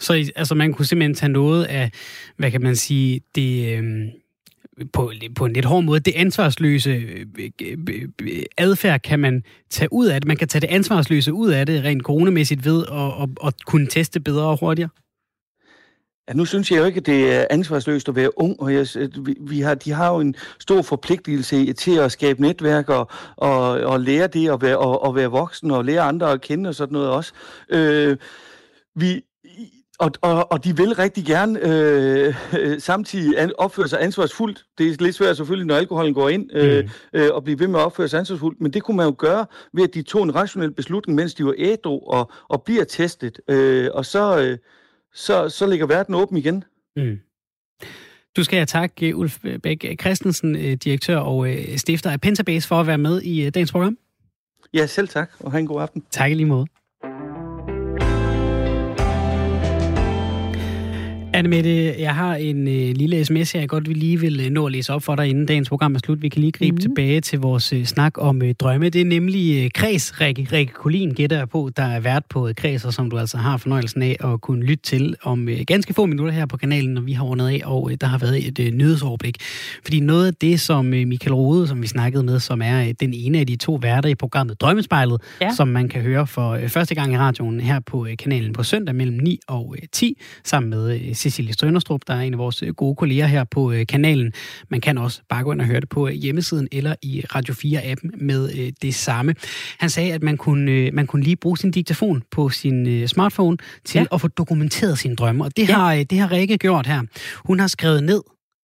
[0.00, 1.90] Så altså, man kunne simpelthen tage noget af,
[2.36, 3.78] hvad kan man sige, det...
[3.78, 4.08] Øh
[4.92, 7.26] på, på en lidt hård måde, det ansvarsløse øh,
[7.62, 10.28] øh, øh, adfærd kan man tage ud af det.
[10.28, 13.86] Man kan tage det ansvarsløse ud af det rent coronamæssigt ved at, at, at kunne
[13.86, 14.88] teste bedre og hurtigere.
[16.28, 18.86] Ja, nu synes jeg jo ikke, at det er ansvarsløst at være ung, og jeg,
[19.24, 23.70] vi, vi har, de har jo en stor forpligtelse til at skabe netværk og, og,
[23.70, 26.74] og lære det at være, og, og være voksen og lære andre at kende og
[26.74, 27.32] sådan noget også.
[27.68, 28.16] Øh,
[28.94, 29.22] vi,
[29.98, 32.34] og, og, og de vil rigtig gerne øh,
[32.80, 34.64] samtidig an, opføre sig ansvarsfuldt.
[34.78, 36.90] Det er lidt svært selvfølgelig, når alkoholen går ind, øh, mm.
[37.20, 38.60] øh, og blive ved med at opføre sig ansvarsfuldt.
[38.60, 41.44] Men det kunne man jo gøre ved, at de tog en rationel beslutning, mens de
[41.44, 43.40] var ædru og, og bliver testet.
[43.50, 44.58] Øh, og så, øh,
[45.14, 46.64] så, så ligger verden åben igen.
[46.96, 47.18] Mm.
[48.36, 52.68] Du skal have tak, øh, Ulf Bæk Christensen, øh, direktør og øh, stifter af Pentabase,
[52.68, 53.98] for at være med i dagens program.
[54.74, 56.04] Ja, selv tak, og have en god aften.
[56.10, 56.66] Tak i lige måde.
[61.36, 64.66] Anne Mette, jeg har en øh, lille sms, jeg godt vil lige vil øh, nå
[64.66, 66.22] at læse op for dig, inden dagens program er slut.
[66.22, 66.80] Vi kan lige gribe mm.
[66.80, 68.88] tilbage til vores øh, snak om øh, drømme.
[68.88, 72.48] Det er nemlig øh, Kreds Rikke, Rikke Kolin, gætter jeg på, der er vært på
[72.48, 75.58] øh, Kreds, og som du altså har fornøjelsen af at kunne lytte til om øh,
[75.66, 78.18] ganske få minutter her på kanalen, når vi har ordnet af, og øh, der har
[78.18, 79.36] været et øh, nyhedsoverblik.
[79.82, 82.94] Fordi noget af det, som øh, Michael Rode, som vi snakkede med, som er øh,
[83.00, 85.50] den ene af de to værter i programmet Drømmespejlet, ja.
[85.54, 88.62] som man kan høre for øh, første gang i radioen her på øh, kanalen på
[88.62, 92.38] søndag mellem 9 og øh, 10, sammen med øh, Cecilie Strønderstrup, der er en af
[92.38, 94.32] vores øh, gode kolleger her på øh, kanalen.
[94.68, 97.54] Man kan også bare gå ind og høre det på øh, hjemmesiden eller i Radio
[97.54, 99.34] 4-appen med det samme.
[99.78, 103.98] Han sagde, at man kunne, man kunne lige bruge sin diktafon på sin smartphone til
[103.98, 104.04] ja.
[104.12, 105.44] at få dokumenteret sine drømme.
[105.44, 105.74] Og det, ja.
[105.74, 107.02] har, det har Rikke gjort her.
[107.44, 108.20] Hun har skrevet ned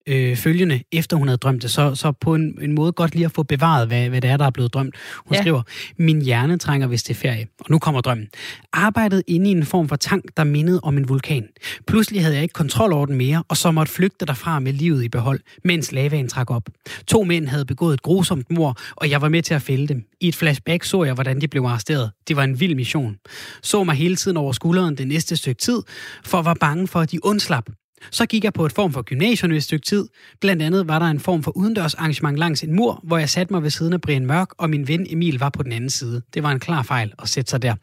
[0.07, 3.25] øh, følgende, efter hun havde drømt det, så, så på en, en måde godt lige
[3.25, 4.95] at få bevaret, hvad, hvad det er, der er blevet drømt.
[5.27, 5.41] Hun ja.
[5.41, 5.63] skriver,
[5.97, 7.47] min hjerne trænger vist til ferie.
[7.61, 8.29] Og nu kommer drømmen.
[8.73, 11.49] Arbejdet inde i en form for tank, der mindede om en vulkan.
[11.87, 15.05] Pludselig havde jeg ikke kontrol over den mere, og så måtte flygte derfra med livet
[15.05, 16.69] i behold, mens lavaen trak op.
[17.07, 20.05] To mænd havde begået et grusomt mor, og jeg var med til at fælde dem.
[20.21, 22.11] I et flashback så jeg, hvordan de blev arresteret.
[22.29, 23.17] Det var en vild mission.
[23.63, 25.83] Så mig hele tiden over skulderen det næste stykke tid,
[26.25, 27.65] for var bange for, at de undslap.
[28.11, 30.09] Så gik jeg på et form for gymnasium et stykke tid.
[30.41, 33.53] Blandt andet var der en form for udendørs arrangement langs en mur, hvor jeg satte
[33.53, 36.23] mig ved siden af Brian Mørk, og min ven Emil var på den anden side.
[36.35, 37.75] Det var en klar fejl at sætte sig der.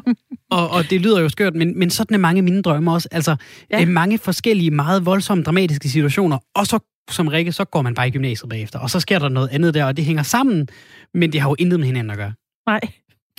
[0.56, 3.08] og, og det lyder jo skørt, men, men sådan er mange af mine drømme også.
[3.12, 3.36] Altså
[3.70, 3.82] ja.
[3.82, 6.78] Øh, mange forskellige, meget voldsomme, dramatiske situationer, og så
[7.10, 9.74] som Rikke, så går man bare i gymnasiet bagefter, og så sker der noget andet
[9.74, 10.68] der, og det hænger sammen,
[11.14, 12.32] men det har jo intet med hinanden at gøre.
[12.66, 12.80] Nej.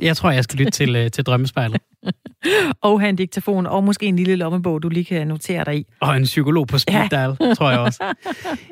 [0.02, 1.82] Jeg tror, jeg skal lytte til, uh, til Drømmespejlet.
[2.82, 5.86] og have en diktafon, og måske en lille lommebog, du lige kan notere dig i.
[5.99, 7.53] Og en psykolog på speed dial, ja.
[7.53, 8.03] tror jeg også.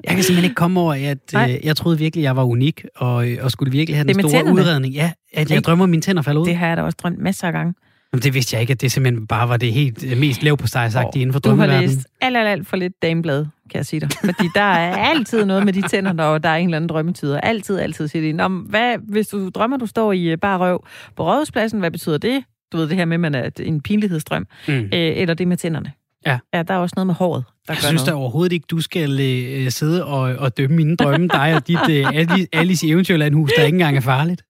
[0.04, 3.28] Jeg kan simpelthen ikke komme over, at uh, jeg troede virkelig, jeg var unik, og,
[3.42, 4.62] og skulle virkelig have den store tænderne.
[4.62, 4.94] udredning.
[4.94, 6.46] Ja, at jeg drømmer, at mine tænder falder ud.
[6.46, 7.74] Det har jeg da også drømt masser af gange.
[8.14, 10.58] Jamen, det vidste jeg ikke, at det simpelthen bare var det helt øh, mest lav
[10.58, 13.46] på sig sagt oh, inden for Du har læst alt, alt, alt for lidt dameblad,
[13.72, 14.10] kan jeg sige dig.
[14.26, 17.40] Fordi der er altid noget med de tænder, når der er en eller anden drømmetyder.
[17.40, 18.34] Altid, altid siger de.
[18.34, 22.18] Nå, hvad, hvis du drømmer, du står i øh, bare røv på rådhuspladsen, hvad betyder
[22.18, 22.44] det?
[22.72, 24.48] Du ved det her med, at man er en pinlighedsdrøm.
[24.68, 24.74] Mm.
[24.74, 25.92] Øh, eller det med tænderne.
[26.26, 26.40] Ja.
[26.54, 27.44] ja, der er også noget med håret.
[27.68, 31.28] Der jeg synes da overhovedet ikke, du skal øh, sidde og, og dømme mine drømme,
[31.28, 34.44] dig og dit øh, Alice, Alice i Eventyrlandhus, der ikke engang er farligt.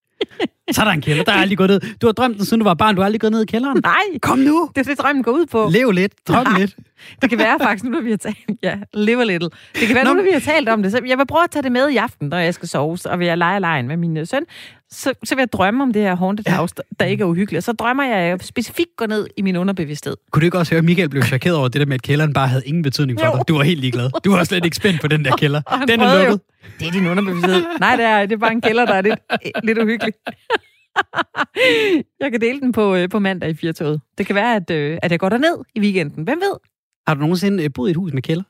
[0.71, 1.79] Så er der en kælder, der er aldrig gået ned.
[2.01, 2.95] Du har drømt den, siden du var barn.
[2.95, 3.79] Du har aldrig gået ned i kælderen.
[3.83, 4.19] Nej.
[4.21, 4.69] Kom nu.
[4.75, 5.69] Det er det, drømmen går ud på.
[5.71, 6.13] Lev lidt.
[6.27, 6.59] Drøm ja.
[6.59, 6.75] lidt.
[7.21, 8.37] Det kan være faktisk, nu når vi har talt...
[8.63, 9.49] Ja, live a little.
[9.79, 10.09] Det kan være, Nå.
[10.09, 10.91] nu når vi har talt om det.
[10.91, 13.19] Så jeg vil prøve at tage det med i aften, når jeg skal sove, og
[13.19, 14.43] vil jeg lege lejen med min øh, søn.
[14.89, 17.63] Så, så vil jeg drømme om det her haunted house, der ikke er uhyggeligt.
[17.65, 20.15] Så drømmer jeg, at jeg specifikt går ned i min underbevidsthed.
[20.31, 22.33] Kunne du ikke også høre, at Michael blev chokeret over det der med, at kælderen
[22.33, 23.33] bare havde ingen betydning for jo.
[23.33, 23.47] dig?
[23.47, 24.09] Du var helt ligeglad.
[24.25, 25.61] Du var slet ikke spændt på den der kælder.
[25.87, 26.31] Den er lukket.
[26.31, 26.39] Jo.
[26.79, 27.63] Det er din underbevidsthed.
[27.79, 29.19] Nej, det er, det er bare en kælder, der er lidt,
[29.63, 30.13] lidt uhyggelig.
[32.21, 34.01] jeg kan dele den på, øh, på mandag i Firtoget.
[34.17, 36.23] Det kan være, at, øh, at jeg går derned i weekenden.
[36.23, 36.55] Hvem ved?
[37.07, 38.43] Har du nogensinde øh, boet i et hus med kælder?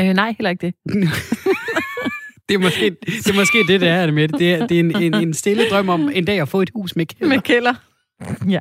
[0.00, 0.74] Øh, nej, heller ikke det.
[2.48, 4.52] det, er måske, det er måske det, det er med det.
[4.52, 6.96] Er, det er en, en, en stille drøm om en dag at få et hus
[6.96, 7.34] med kælder.
[7.34, 7.74] Med kælder.
[8.48, 8.58] Ja,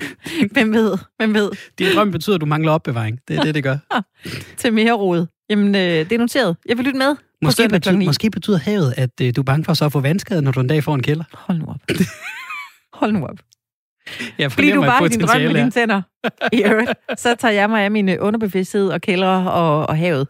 [0.51, 1.51] hvem ved, hvem ved.
[1.79, 3.19] Din drøm betyder, at du mangler opbevaring.
[3.27, 3.77] Det er det, det gør.
[4.57, 5.25] Til mere rod.
[5.49, 6.57] Jamen, øh, det er noteret.
[6.65, 7.15] Jeg vil lytte med.
[7.41, 10.41] Måske, betyder, måske betyder havet, at øh, du er bange for så at få vandskade,
[10.41, 11.23] når du en dag får en kælder.
[11.33, 11.81] Hold nu op.
[12.93, 13.39] Hold nu op.
[14.39, 16.01] Jeg Fordi du bare din drøm med dine tænder.
[16.53, 20.27] I øvrigt, så tager jeg mig af min underbevidsthed og kælder og, og havet.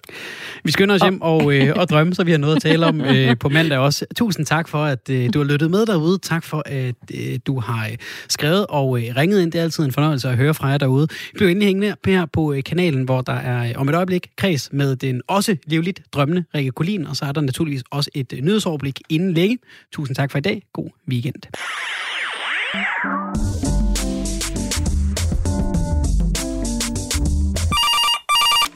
[0.63, 3.01] Vi skynder os hjem og, øh, og drømme, så vi har noget at tale om
[3.01, 4.05] øh, på mandag også.
[4.15, 6.17] Tusind tak for, at øh, du har lyttet med derude.
[6.17, 7.97] Tak for, at øh, du har øh,
[8.29, 9.51] skrevet og øh, ringet ind.
[9.51, 11.07] Det er altid en fornøjelse at høre fra jer derude.
[11.35, 14.69] Bliv endelig hængende her på øh, kanalen, hvor der er øh, om et øjeblik kreds
[14.71, 18.39] med den også livligt drømmende Rikke Kolin, og så er der naturligvis også et øh,
[18.39, 19.57] nyhedsoverblik inden længe.
[19.91, 20.61] Tusind tak for i dag.
[20.73, 21.43] God weekend.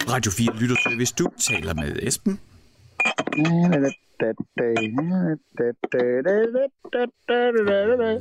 [0.10, 2.40] Radio 4 lytter til, hvis du taler med Esben.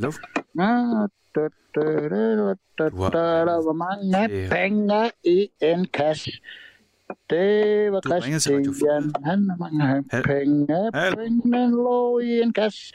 [0.01, 0.21] Luft.
[2.93, 6.31] Hvor mange penge i en kasse?
[7.31, 9.15] Det var Christian.
[9.25, 10.93] Han har mange penge.
[10.93, 12.95] Pengene lå i en kasse.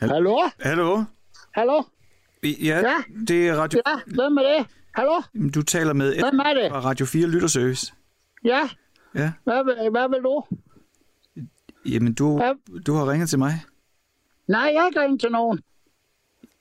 [0.00, 0.36] Hallo?
[0.60, 1.04] Hallo?
[1.54, 1.82] Hallo?
[2.42, 2.48] Ja,
[2.80, 2.96] ja,
[3.28, 3.80] det er Radio...
[3.86, 4.66] Ja, hvem er det?
[5.00, 5.22] Hallo?
[5.54, 6.70] Du taler med Hvem er det?
[6.70, 7.92] fra Radio 4 Lytterservice.
[8.44, 8.68] Ja?
[9.14, 9.32] Ja.
[9.44, 10.42] Hvad, vil, hvad vil du?
[11.86, 12.82] Jamen, du, hvad?
[12.86, 13.52] du har ringet til mig.
[14.48, 15.60] Nej, jeg har ikke ringet til nogen.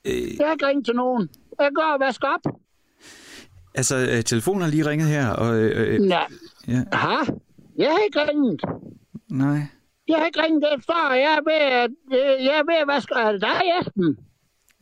[0.06, 0.38] Øh...
[0.40, 1.30] Jeg har ikke ringet til nogen.
[1.60, 2.54] Jeg går og vasker op.
[3.76, 5.56] Altså, øh, telefonen har lige ringet her, og...
[5.56, 6.28] Øh, øh, Nej.
[6.68, 6.84] Ja.
[6.94, 7.16] Ha?
[7.78, 8.62] Jeg har ikke ringet.
[9.30, 9.60] Nej.
[10.08, 11.14] Jeg har ikke ringet efter.
[11.14, 11.90] Jeg er ved at...
[12.12, 13.14] øh, Jeg er ved at vaske...
[13.16, 14.18] Er det dig, Esben?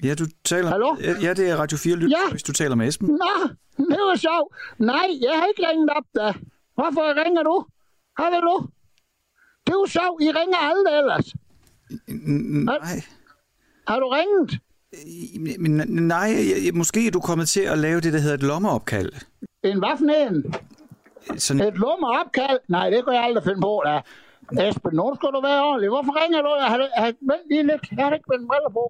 [0.03, 0.69] Ja, du taler...
[0.69, 0.95] Hallo?
[1.21, 2.31] Ja, det er Radio 4 Lyt, Ja.
[2.31, 3.07] hvis du taler med Esben.
[3.07, 4.55] Nå, det var sjovt.
[4.77, 6.33] Nej, jeg har ikke ringet op da.
[6.75, 7.65] Hvorfor ringer du?
[8.19, 8.67] Har vil du?
[9.67, 10.23] Det er jo sjovt.
[10.23, 11.27] I ringer aldrig ellers.
[12.65, 13.01] Nej.
[13.87, 14.59] Har du ringet?
[15.59, 15.71] Men
[16.07, 16.29] nej,
[16.65, 19.11] jeg- måske er du kommet til at lave det, der hedder et lommeopkald.
[19.63, 19.97] En hvad?
[21.37, 22.59] Sådan, Et lummer opkald?
[22.67, 23.95] Nej, det kunne jeg aldrig finde på, da.
[24.69, 25.89] Esben, nu skal du være ordentlig.
[25.89, 26.51] Hvorfor ringer du?
[26.61, 27.83] Jeg har, jeg har, vent lige lidt.
[27.97, 28.83] Jeg har ikke mine briller på.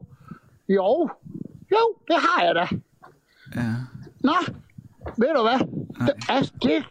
[0.70, 1.10] Jo.
[1.72, 2.68] Jo, det har jeg da.
[3.56, 3.74] ja.
[4.24, 4.34] Nå,
[5.18, 5.60] ved du hvad?
[6.08, 6.86] Det, altså, det,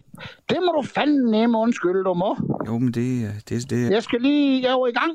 [0.48, 2.36] det må du fandme nemme undskylde, du må.
[2.66, 5.12] Jo, men det, er- det, det, Jeg skal lige, jeg er jo i gang.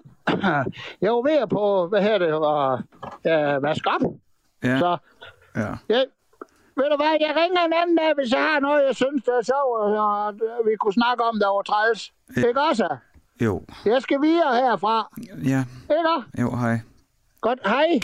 [1.02, 2.84] Jeg var ved at på, hvad her det var,
[3.28, 4.02] øh, vaske op.
[4.64, 4.80] Ja.
[4.80, 4.98] Så,
[5.56, 5.68] ja.
[5.90, 6.06] jeg,
[6.78, 9.32] ved du hvad, jeg ringer en anden dag, hvis jeg har noget, jeg synes, der
[9.38, 10.26] er sjovt, og
[10.58, 12.14] og vi kunne snakke om, der var træls.
[12.38, 12.48] Ja.
[12.48, 12.88] Ikke også?
[13.42, 13.62] Jo.
[13.86, 15.10] Jeg skal videre herfra.
[15.44, 15.64] Ja.
[15.98, 16.42] Ikke?
[16.42, 16.80] Jo, hej.
[17.42, 18.00] Godt, hej.